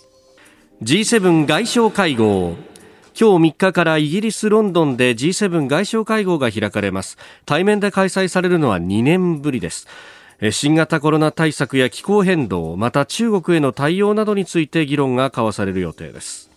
[0.82, 2.56] G7 外相会合。
[3.14, 7.18] 今日3日からイギリス・ロンドンで G7 外相会合が開かれます。
[7.44, 9.86] 対面で開催されるのは2年ぶりです。
[10.52, 16.50] 新型コロナ対策や気候変動また中国への対応などについて議論が交わされる予定です。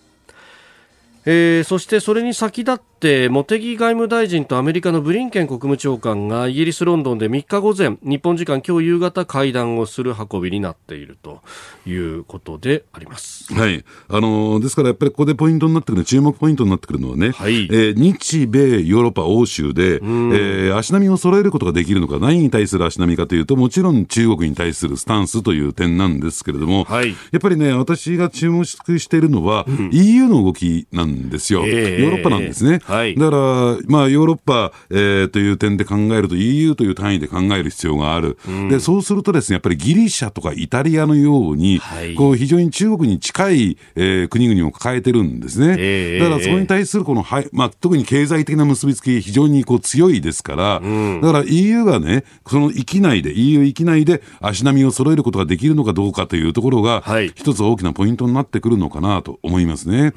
[1.26, 11.42] えー、そしてそれに先立って茂木外務大臣とアメリカのブリンケン国務長官がイギリス・ロンドンで3日午前日本時間今日夕方会談をする運びになっていると
[11.86, 13.84] いうことであります、はい。
[14.08, 32.80] あのー、ですからやっぱりここでポイントになってくる注目ポイントになってくるのはね、はい、えー、日米ヨーロッパ欧州で、えー、足並みを揃えることができるのか何に対する足並みかというともちろん中国に対するスタンスという点なんですけれども、はい、やっぱりね私が注目しているのは、うん、EU の動きなんんですよ、えー、ヨーロッパなんですね。
[32.94, 45.76] はい、だから、まあ、ヨーロッパ、えー、という点で考えると、EU という単位で考える必要がある、うん、でそうするとですね、やっぱりギリシャとかイタリアのように、はい、こう非常に中国に近い、えー、国々を抱えてるんですね。
[45.78, 60.12] えー、だからそこに対するこの、はいまあ、特に経済的な結びつき、非常にこう強いですから、うん、だから EU がね、その域内で、EU 域内で足並みを揃えることができるのかどうかというところが、はい、一つ大きなポイントになってくるのかなと思いますね。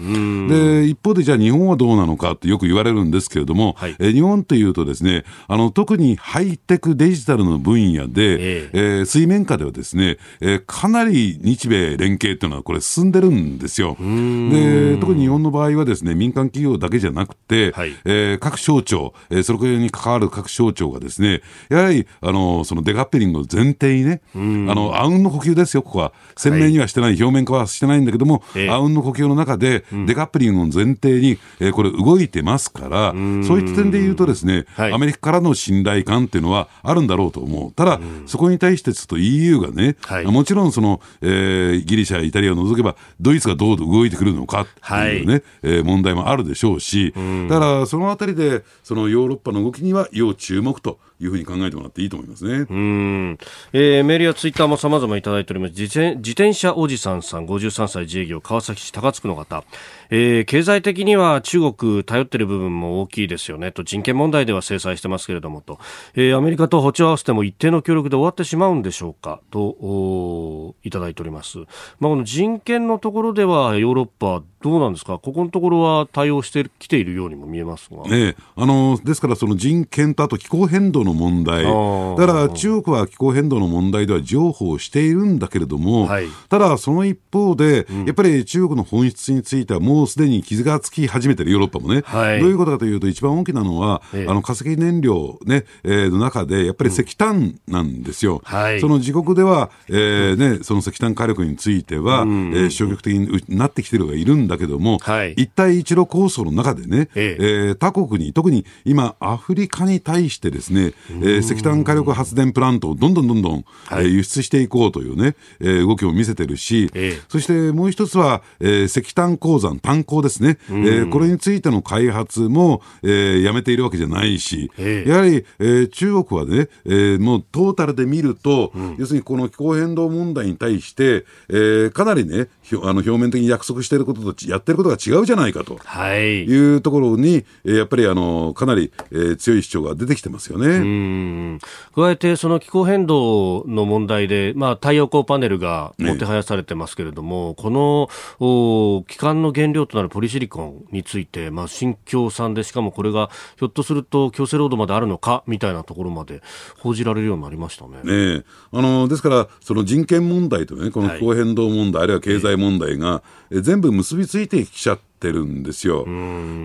[0.49, 13.97] で一方でじゃあ日本はどうなのかってよく言われるんですけれども、はい、え日本というとですね、あの特にハイテクデジタルの分野で、えー、えー、水面下ではですね、えー、かなり日米連携っていうのはこれ進んでるんですよ。
[13.99, 26.13] で特に日本の場合はですね、民間企業だけじゃなくて、はい、えー、各省庁、えー、それに関わる各省庁がですね、やはりあのそのデカッペリングを前提にね、あのあうんの呼吸ですよ、ここは。
[26.37, 33.12] 鮮明にはしてない、はい、表面化はしてないんだけども、えー、あうんの呼吸の中で、デカッペリングを前提に、えー、これ動いてますから、
[33.47, 37.72] そういった点で言うとですね、はい、アメリカからの信頼感っていうのはあるんだろうと思う。
[37.72, 47.12] ただ、そこに対してちょっと EU がね、はい、もちろんその、えー、ギリシャ、イタリアを除けば、ドイツがどう動いてくるのかっていうね、はい、えー、問題もあるでしょうし、
[47.49, 50.99] だからそのあたりで、そのヨーロッパの動きには要注目と。
[51.18, 52.66] いうふうに考えてもらっていいと思いますね。
[52.68, 53.38] うん。
[53.72, 55.70] えー、メールやツイッターも様々いただいております。
[55.70, 59.64] 自転自転車おじさんさん、53歳自営業、川崎市高津区の方。
[60.11, 63.72] えー、経済的には中国頼ってる部分も大きいですよね。
[63.72, 65.78] と人権問題では制裁してますけれどもと、
[66.14, 69.41] えー、アメリカと歩調合わせても一定の協力で終わってしまうんでしょうか？
[69.51, 71.66] といただいております、まあ、
[72.11, 75.18] この人権のところではヨーロッパどうなんですか？
[75.18, 81.64] ここのところは対応してきているようにも見えますが、ね、あのですからその人権とあと気候変動の問題。
[81.64, 107.45] だから中国は気候変動の問題では譲歩しているんだけれども、はい、ただその一方で、うん、やっぱり中国の本質についてはもうもうすでに傷がつき始めてるヨーロッパもね、はい、どういうことかというと、一番大きなのは、ええ、あの化石燃料、ねえー、の中で、やっぱり石炭なんですよ、うんはい、その自国では、えーね、その石炭火力については、うん、えー、消極的になってきてるがいるんだけども、はい、一帯一路構想の中でね、ええ。
[107.68, 122.16] えー、他国に、特に今、アフリカに対してですね、えー、石炭火力発電プラントをどんどんどんどん、はい、えー、輸出していこうというね、えー、動きを見せてるし、ええ、そしてもう一つは、えー、石炭鉱山、炭鉱ですね、うん、えー、これについての開発
[122.49, 141.59] も、えー、やめているわけじゃないし、やはり、えー、中国はね、えー、もうトータルで見ると、うん、要するにこの気候変動問題に対して、えー、かなりね、あの表面的に約束していることとやってることが違うじゃないかと、はい、いうところに、えー、やっぱりあのかなり、えー、強い主張が出てきてますよね。
[141.95, 148.09] 加えて、その気候変動の問題で、まあ、太陽光パネルがもてはやされてますけれども、ね、この
[148.41, 156.43] お基幹の原料となるポリシリコンについて、まあ、新疆産で、しかもこれがひょっとすると強制労働まであるのかみたいなところまで
[156.79, 158.03] 報じられるようになりましたね。
[158.03, 166.07] ねあのですから、その人権問題とね、この気候変動問題、はい、あるいは経済問題が、全部結びついてきちゃってってるんですよ。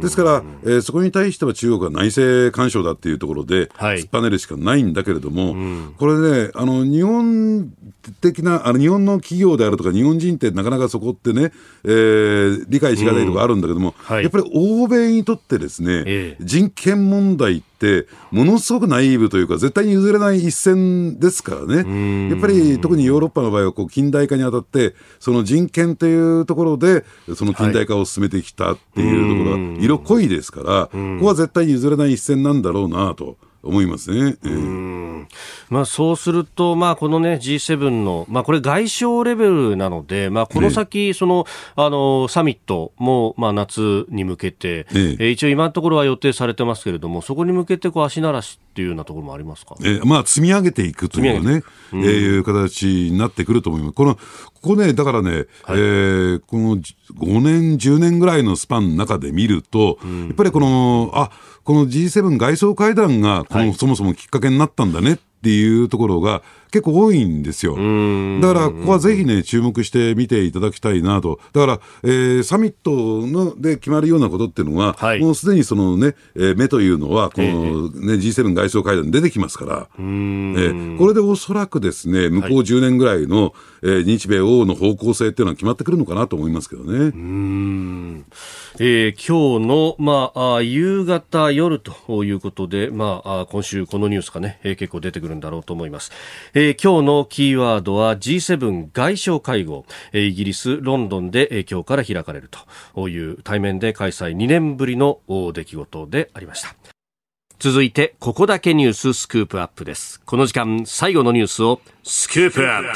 [0.01, 5.55] ですから、えー、そこに対しては中国は内政干渉だっていうところで、突っぱねるしかないんだけれども、
[5.97, 7.71] これね、あの日本
[8.19, 11.51] 的なあの、日本の企業であるとか、日本人ってなかなかそこってね、
[11.83, 27.03] えー、理解しがたいところあるんだけども、はい、やっぱり欧米にとってですね、えー、人権問題って、ものすごくナイーブというか、絶対に譲れない一線ですからね、やっぱり特にヨーロッパの場合はこう近代化にあたって、その人権というところで、
[27.35, 33.37] その近代化を進めてきたっていうところは、色濃いですから、ここは絶対に譲れない一線なんだろうなと。
[33.63, 34.37] 思いますね。
[34.43, 35.25] えー、
[35.69, 51.61] まあ、そうすると、まあ、この、ね、G7 の、まあ、これ、外相レベルなので、まあ、この先、そのあのサミットも、まあ、夏に向けて、えー、一応、今のところは予定されてますけれども、そこに向けてこう足慣らしっていうようなところもありますか、えーまあ、積み上げていくというね、
[51.91, 53.93] うん、えー、いう形になってくると思います。
[53.93, 54.21] このこ
[54.61, 55.45] こね、だからね、はい、
[55.75, 61.31] えー、この5年、10年ぐらいのスパンの中で見ると、うん、やっぱりこの、あ
[61.63, 67.73] この G7 外相会談がこの、はい、そもそもきっかけになったんだねっていうところが結構多いんですよ。
[67.75, 71.39] だから、ここはぜひね、注目して見ていただきたいなと。
[71.51, 83.51] だから、えー、サミットので決まるようなことっていうのは、はい、もうすでにそのね、えー、目というのは、このね、えー、G7 外相会談に出てきますから、えー、これでおそらくですね、向こう10年ぐらいの、はい、
[83.83, 86.97] えー、日米欧の方向性っていうのは決まってくるのかなと思いますけどね。
[86.97, 88.25] うん
[88.79, 96.11] えー、今日の、まあ、あ夕方、夜ということで、まあ、今週このニュースがね、えー、結構出てくるんだろうと思います。
[96.53, 102.49] えー、今日のキーワードは G7 外相会合、え、イギリス・ロンドンで、えー、今日から開かれる
[102.95, 105.19] という対面で開催2年ぶりの
[105.53, 106.75] 出来事でありました。
[107.59, 110.19] 続いて、ここだけニューススクープアップです。
[110.25, 112.87] この時間、最後のニュースをスクープアップ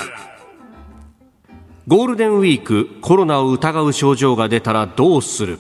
[1.88, 5.60] ゴールデンウィーク、コロナを疑う症状が出たらどうする？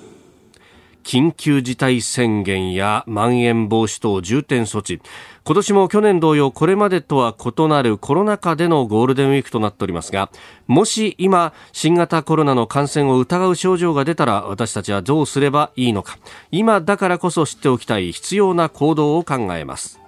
[1.03, 4.99] 緊急事態宣言やまん延防止等重点措置
[5.47, 10.31] 今年も去年同様これまでとは異なるコロナ禍でのゴールデンウィークとなっておりますが
[10.65, 16.17] もし今新型コロナの感染を疑う症状が出たら私たちはどうすればいいのか。
[16.49, 19.99] 今だからこそ知っておきたい必要な行動を考えます。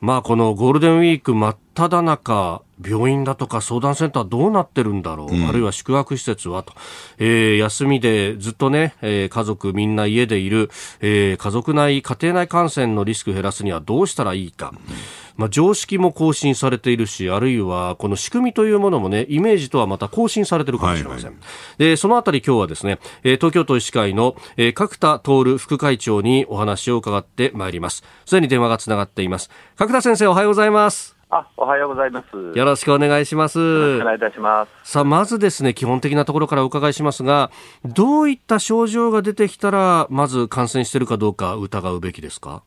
[0.00, 6.72] まあこのゴールデンウィーク真っ只中病院だとか相談センターどうなってるんだろう、うん、あるいは宿泊施設はと、
[7.18, 10.70] えー、休みでずっとね、えー、家族みんな家でいる、
[11.00, 14.72] えー、家族内、家庭内感染のリスク減らすにはどうしたらいいか。
[14.74, 14.94] うん
[15.36, 21.26] まあ、常識も更新されているし、あるいはこの仕組みというものもね、イメージとはまた更新されているかもしれません。
[21.26, 21.40] はいは
[21.76, 24.34] い、で、そのあたり今日はですね、東京都医師会の
[24.74, 28.02] 角田徹副会長にお話を伺ってまいります。
[28.24, 29.50] すでに電話がつながっています。
[29.76, 31.15] 角田先生おはようございます。
[31.28, 32.56] あ、おはようございます。
[32.56, 33.58] よろしくお願いします。
[33.58, 34.92] お願いいたします。
[34.92, 37.50] さあ、まずですね、基本的なところからお伺いしますが、
[37.84, 42.62] どういった症状が出てきたら、まず感染しているかどうか疑うべきですか？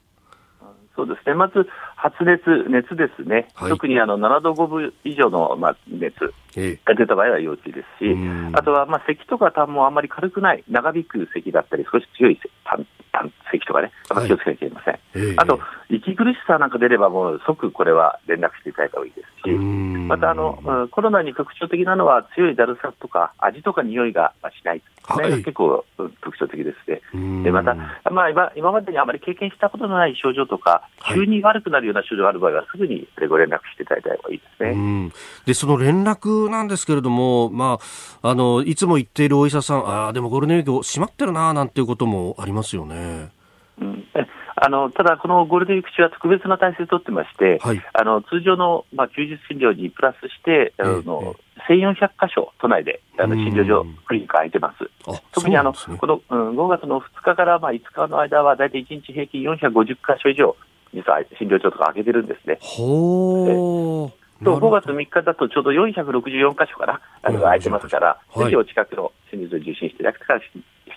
[0.97, 1.36] そうですね。
[1.36, 1.66] まず、
[2.00, 2.39] 発熱、
[2.70, 3.50] 熱ですね。
[3.56, 6.16] はい、特にあの7度5分以上の、まあ、熱
[6.86, 8.16] が出た場合は要注意ですし、
[8.54, 12.88] あとは、まあ、咳とか痰もあんまり軽くない、長引く咳だったり、少し強い痰
[13.52, 13.91] 咳とかね、
[14.28, 14.93] 気をつけなきゃいけません。
[14.93, 24.82] はい、あと、息苦しさなんか出れば、もう即これは連絡していただいた方がいいですし、またあの、コロナに特徴的なのは、強いだるさとか、味とか匂いがしない。
[25.04, 25.84] これが結構
[26.22, 27.02] 特徴的ですね。
[27.43, 27.76] でまた、
[28.12, 35.12] まあ今、今までにあまり経験したことのない症状とか、急に悪くなるような症状がある場合は、すぐにご連絡していただいた方がいいですね。
[35.46, 37.80] で、その連絡なんですけれども、ま
[38.22, 43.30] あ、あの、いつも言っているお医者さん、ああ、でもゴールデンウィーク閉まってるな、なんていうこともありますよね。
[43.82, 44.06] うん、
[44.62, 51.36] あのただ、このゴールデンウィーク中は特別な体制を取ってまして、はい、あの通常の、まあ、休日診療にプラスして、あの
[51.70, 54.90] 1400箇所、都内であの診療所、クリニック空いてます。
[55.32, 60.56] 特にあの、ね、この、うん、5月の2日からまあ5日の間は、大体1日平均450箇所以上、
[60.94, 62.58] 実は診療所とか開けてるんですね。
[62.62, 64.12] ほ
[64.44, 70.46] と5月3日だとちょうど464箇所かな、あの空いてますから、ぜひお近くの診療所を受診していただくからし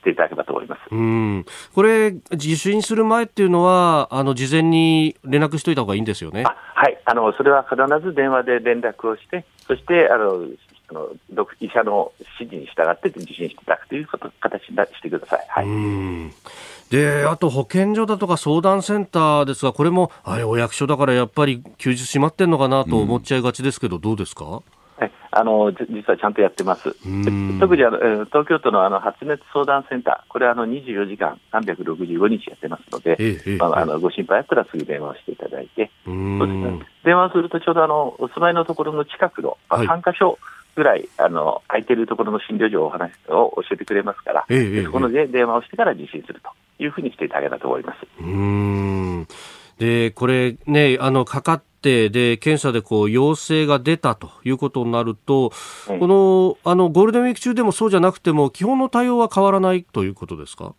[0.05, 0.81] ていただければと思います。
[0.93, 1.45] うん。
[1.75, 6.45] これ、受診する前っていうのは、あの事前に連絡しておいた方がいいんですよね？
[6.45, 7.01] はい。
[7.05, 10.47] あの、それは必ず電話で連絡をして、そしてあの
[10.93, 15.47] あの医者の指示に従って受診していただくということ形にしてください。
[15.49, 15.67] はい。
[16.91, 24.63] であと保健所だとか相談センターですが、これもあれ、お役所だからやっぱり休日閉まってんのかなと思っちゃいがちですけど、どうですか？
[25.35, 26.95] あの実はちゃんとやってます。
[27.59, 40.39] 特にあの東京都のあの発熱相談センター、これはあの24時間365日やってますので、ええまあ、あのご心配あったらすぐ電話をしていただいて、そうですね、電話するとちょうどあのお住まいのところの近くの、まあ、3箇所、
[40.75, 46.51] ぐらいあの空いてるところの診療所をお話を教えてくれますから、ええ、そこので電話をしてから受診すると
[46.83, 47.99] いうふうにしていただけたと思います。
[48.21, 49.27] うん
[49.79, 55.51] でこれねあのかかってで検査でこう陽性が出たということになると、
[55.87, 60.75] このあのゴールデンウィーク中でもそうじゃなくても基本の対応は変わらないということですか？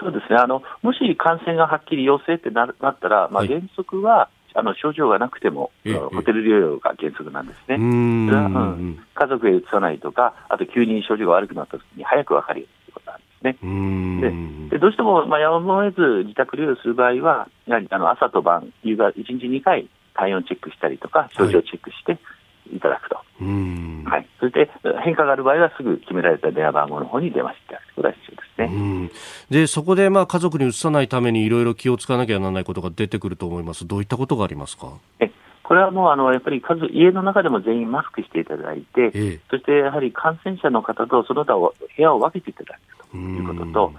[0.00, 7.76] そうですねあのもし感染がはっきり陽性ってななったら、まあ、原則は、はいあの症状がなくても、ホテル療養が原則なんですね。
[7.76, 14.70] うん、家族へ移さないとか、あと急に症状が悪くなったときに早く分かるよということなんですね。
[14.70, 22.16] ででどうしても、まあ、やむを得ず自宅療養する場合は、やはりあの朝と晩、夕方、1日2回体温チェックしたりとか、症状チェックしてい
[22.80, 23.16] ただくと。
[23.36, 24.70] はい、そして
[25.04, 29.10] 変化がある場合はすぐ決められた電話番号の方に電話していただくことが必要ですね。
[29.50, 33.86] でそこでまあ家族に移さないためにいろいろ気をつかなきゃならないことが出てくると思います。
[33.86, 34.92] どういったことがありますか？
[35.20, 35.30] え
[35.62, 43.92] これはもうあのやっぱり数家の中でも全員マスクしていただいて、ええ、そしてやはり感染者の方とその他を部屋を分けていただくということと、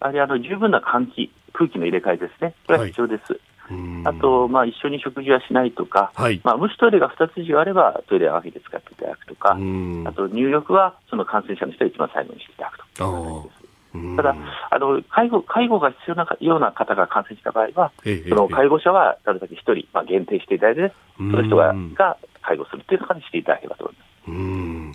[0.00, 3.32] あれあの十分な換気、空気の入れ替えですね、これは必要です。
[3.32, 3.40] はい
[4.04, 13.50] あと、まあ、一緒に食事はしないとか、はい、まあ、もしトイレが2つ以上あれば、トイレを分けて使っていただくとか、あと入浴はその感染者の人は一番最後にしていただくと。
[14.16, 14.36] ただ
[14.70, 17.92] あの介護、介護が必要なような方が感染した場合は、
[18.28, 24.30] その介護者はなるだけ1人、まあ、限定していただいて、その人がが介護するという形にしていただければと思います。
[24.30, 24.92] うん。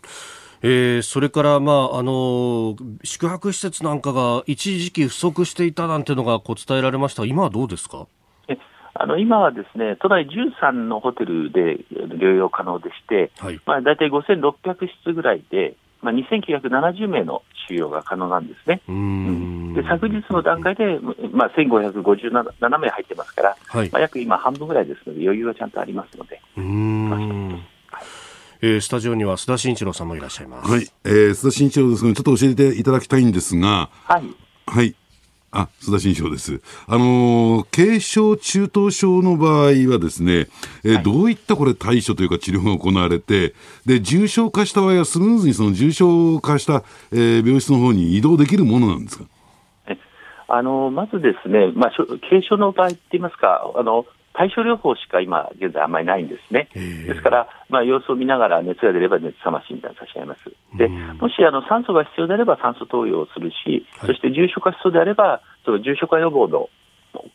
[0.65, 7.25] えー、それから、まああの宿泊施設なんかが一時期不足していたなんていうのがこう伝えられました。
[7.25, 8.07] 今はどうですか？
[8.95, 18.81] あの今はですね都内13のホテルで療養可能でして、はい、まあ、大体5600室ぐらいで、まあ、2970名の収容が可能なんですね。
[18.87, 20.99] うんで昨日の段階で、
[21.31, 26.39] まあ、1557名入ってますから、はい、まあ、約今半分ぐらいですので余裕はちゃんとありますので。
[26.57, 27.63] うん
[28.61, 30.71] えー、スタジオには須田慎一郎さんもいらっしゃいます。
[30.71, 34.23] はい、えー、須田慎一郎ですが、ちょっと教えていただきたいんですが、はい。
[34.67, 34.95] はい。
[35.55, 36.61] あ、須田新章です。
[36.87, 40.47] あのー、軽症、中等症の場合はですね、
[40.83, 43.53] えーはい、どういったこれ対処というか治療が行われて、
[43.85, 49.25] で、重症化した場合はスムーズにその重症化した、えー、病室の方に移動できるものなんですか？
[50.49, 51.91] あのまずですね、まあ、
[52.29, 56.69] 軽症の場合って言いますか、あの対症療法しか今、現在あんまりないんですね。
[56.73, 60.51] ですから、まあ、様子を見ながら熱が出れば熱冷ましみたいな差し上げます。
[60.77, 66.69] で、もしあの酸素が必要であれば酸素投与をするし、はい、そして重症化しそうであれば、その重症化予防の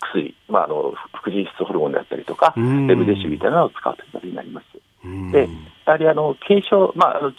[0.01, 4.67] 薬、まあ、あの副腎質ホルモンであったりとか、レムデシビみたいなのを使うということになります。
[5.33, 5.49] で、
[5.87, 7.33] やはりあの軽症、まあ、あの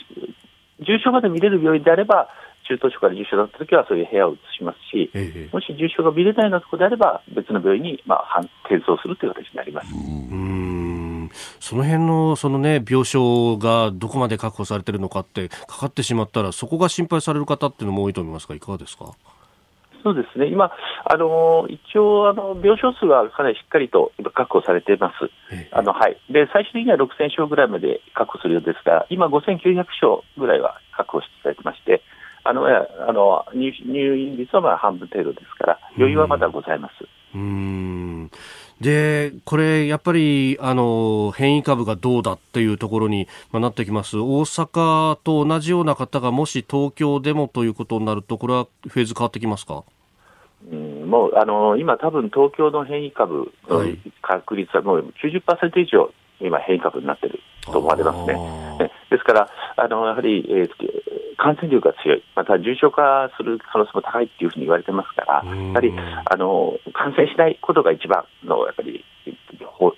[0.79, 2.29] 重症まで見れる病院であれば、
[2.69, 9.87] 中等症から重症だったときはそういう部屋を移しますし、ええ、もし重症が見れないようなところであれば、別の病院に、まあ、転送するという形になります。
[9.93, 9.97] う
[10.35, 11.29] ん。
[11.59, 19.13] その辺のそのね病床がどこまで確保されているのかってかかってしまったらそこが心配される方っていうのも多いと思いますがいかがですか？
[20.01, 20.71] そうですね、今、
[21.03, 25.29] あの一応あの、病床数はかなりしっかりと確保されています、
[25.73, 32.01] あのはい、で最終的には6000床ぐらいまで確保するようですが、今、5900床ぐらいは確保していただいてまして、
[32.43, 36.93] あのあの入入院率はまあ半分程度ですから、余裕はまだございます。
[37.35, 38.31] うん
[38.81, 44.17] で、これ、やっぱり、あの、変異株がどうだっていうところに、まあ、なってきます。
[44.17, 49.83] 大阪と同じような方がもし東京でもということになると、これはフェーズ変わってきますか？
[50.71, 53.83] うん、もうあの今、多分東京の変異株の
[54.21, 58.37] 確率はもう90%以上、今、変異株になっていると思われますね。
[59.09, 60.69] ですから、あのやはり、えー、
[61.37, 65.93] 感染力が強い、また重症化する可能性も高いっていうふうに言われてますから、やはり
[66.25, 69.03] あの感染しないことが一番のやっぱり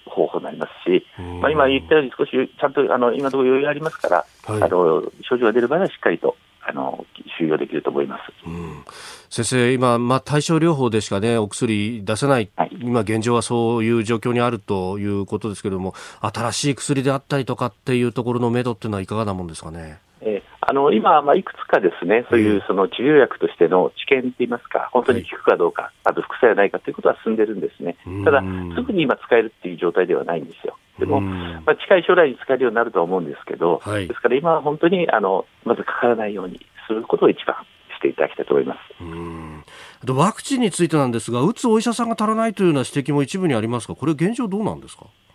[0.06, 1.06] 方法になりますし、
[1.42, 6.36] まあ、今言ったように少しちゃんとあの今のところ余裕ありますから、はい、あの症状が出る場合はしっかりと
[6.68, 7.06] あの
[7.40, 8.22] 収容できると思います。
[8.46, 8.84] うん
[9.30, 20.00] 先生、今、まあ、対症療法でしかね、お薬出せない、はい、今現状はそういう状況にあるということですけれども、新しい薬であったりとかっていうところのめどっていうのはいかがなもんですかね？
[20.20, 27.96] えー、あの今、まあ、いくつかですね、そういうその治療薬としての治験といいますか、本当に効くかどうか、はい、あと副作用ないかということは進んでるんですね、
[28.26, 28.44] ただ、
[28.76, 30.78] すぐに今使えるっていう状態ではないんですよ。
[31.02, 37.56] でも、まあ、近い将来に使えるようになると思うんですけど、はい、ですから今は本当にあのまずかからないようにすることを一番
[37.98, 38.80] していただきたいと思います。
[39.02, 39.64] うん。
[40.16, 45.06] ワクチンについてなんですが、打つお医者さんが足らないというような指摘も一部にありますが、これ、現状どうなんですか？
[45.06, 45.31] え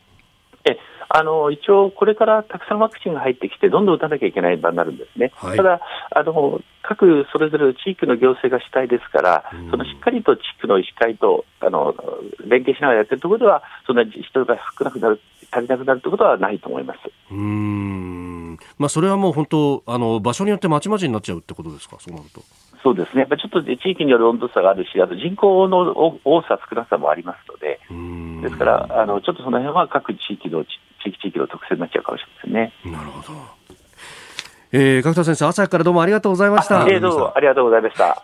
[1.09, 5.81] あの一応、これからたくさんワクチンが入ってきて、どんどん打たなきゃいけない場になるんですね、はい、ただ
[6.11, 11.95] あの、各それぞれの地域の行政が主体ですから、そのしっかりと地区の医師会とあの
[12.47, 16.99] 連携しながらやってるところでは、そんな人が少なくなる、足りなくなるということはないと思います。
[17.31, 18.59] うん。
[18.79, 22.43] まあ、それはもう本当あの、場所によってまちまちになっちゃうってことですか、そうなると。
[22.83, 27.81] そうですね、ちょっと地域による温度差があるし、あと人口の多さ、少なさもありますので、
[28.43, 30.65] ですからあの、ちょっとその辺は各地域の、
[31.07, 32.73] 地域地域の特性になっちゃうかもしれませんね。
[32.85, 33.39] なるほど。
[34.73, 36.87] えー、角田先生、朝からどうもありがとうございました。
[36.89, 38.23] えー、どうもありがとうございました。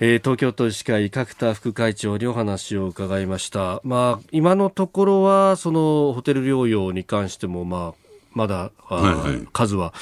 [0.00, 3.80] えー、東京都医師会角田副会長にお話を伺いました。
[3.84, 8.02] まあ、今のところは、そのホテル療養に関しても、まあ、
[8.32, 9.92] まだ、はいはい、数は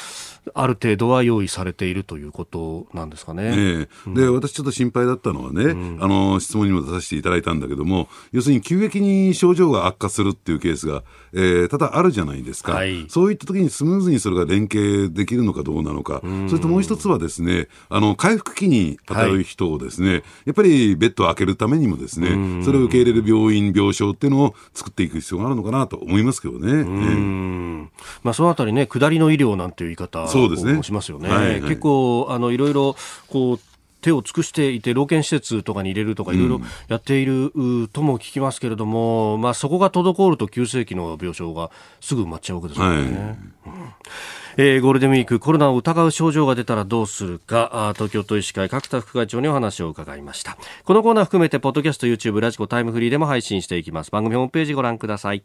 [0.55, 3.55] ある程度は用意されているということなんですかね。
[3.57, 26.72] ええ、で、私ちょっと心配だったのはね、うん、あの、質問にも出させていただいたんだけども、要するに急激に症状が悪化するっていうケースが、えー、ただあるじゃないですか、はい、そういった時にスムーズにそれが連携できるのかどうなのか、それともう一つはですね、あの、回復期に当たる人をですね、はい、やっぱりベッドを開けるためにもですね、それを受け入れる病院、病床っていうのを作っていく必要があるのかなと思いますけどね。
[26.72, 27.91] うん、
[28.22, 31.28] まあ、そのあたりね、下りの医療なんていう言い方をしますよね。
[31.28, 32.97] はいはい、結構あのいろいろ
[33.28, 33.61] こう
[34.01, 37.53] 手を尽くしていて、老健施設とかに入れるとか、いろいろやっている
[37.93, 41.70] とも聞きますけれども、うん、まあ、そこが滞ると急性期の病床が
[42.01, 42.97] すぐ埋まっちゃうわけですよね。
[42.97, 43.45] はいうん、
[44.57, 50.57] えー、ゴールデンウィーク、コロナを疑う症状が出たらどうするか、東京都医師会角田副会長にお話を伺いました。
[50.85, 54.11] このコーナー含めて、ポッドキャスト、YouTube、ラジコ、タイムフリーでも配信していきます。
[54.11, 55.45] 番組ホームページご覧ください。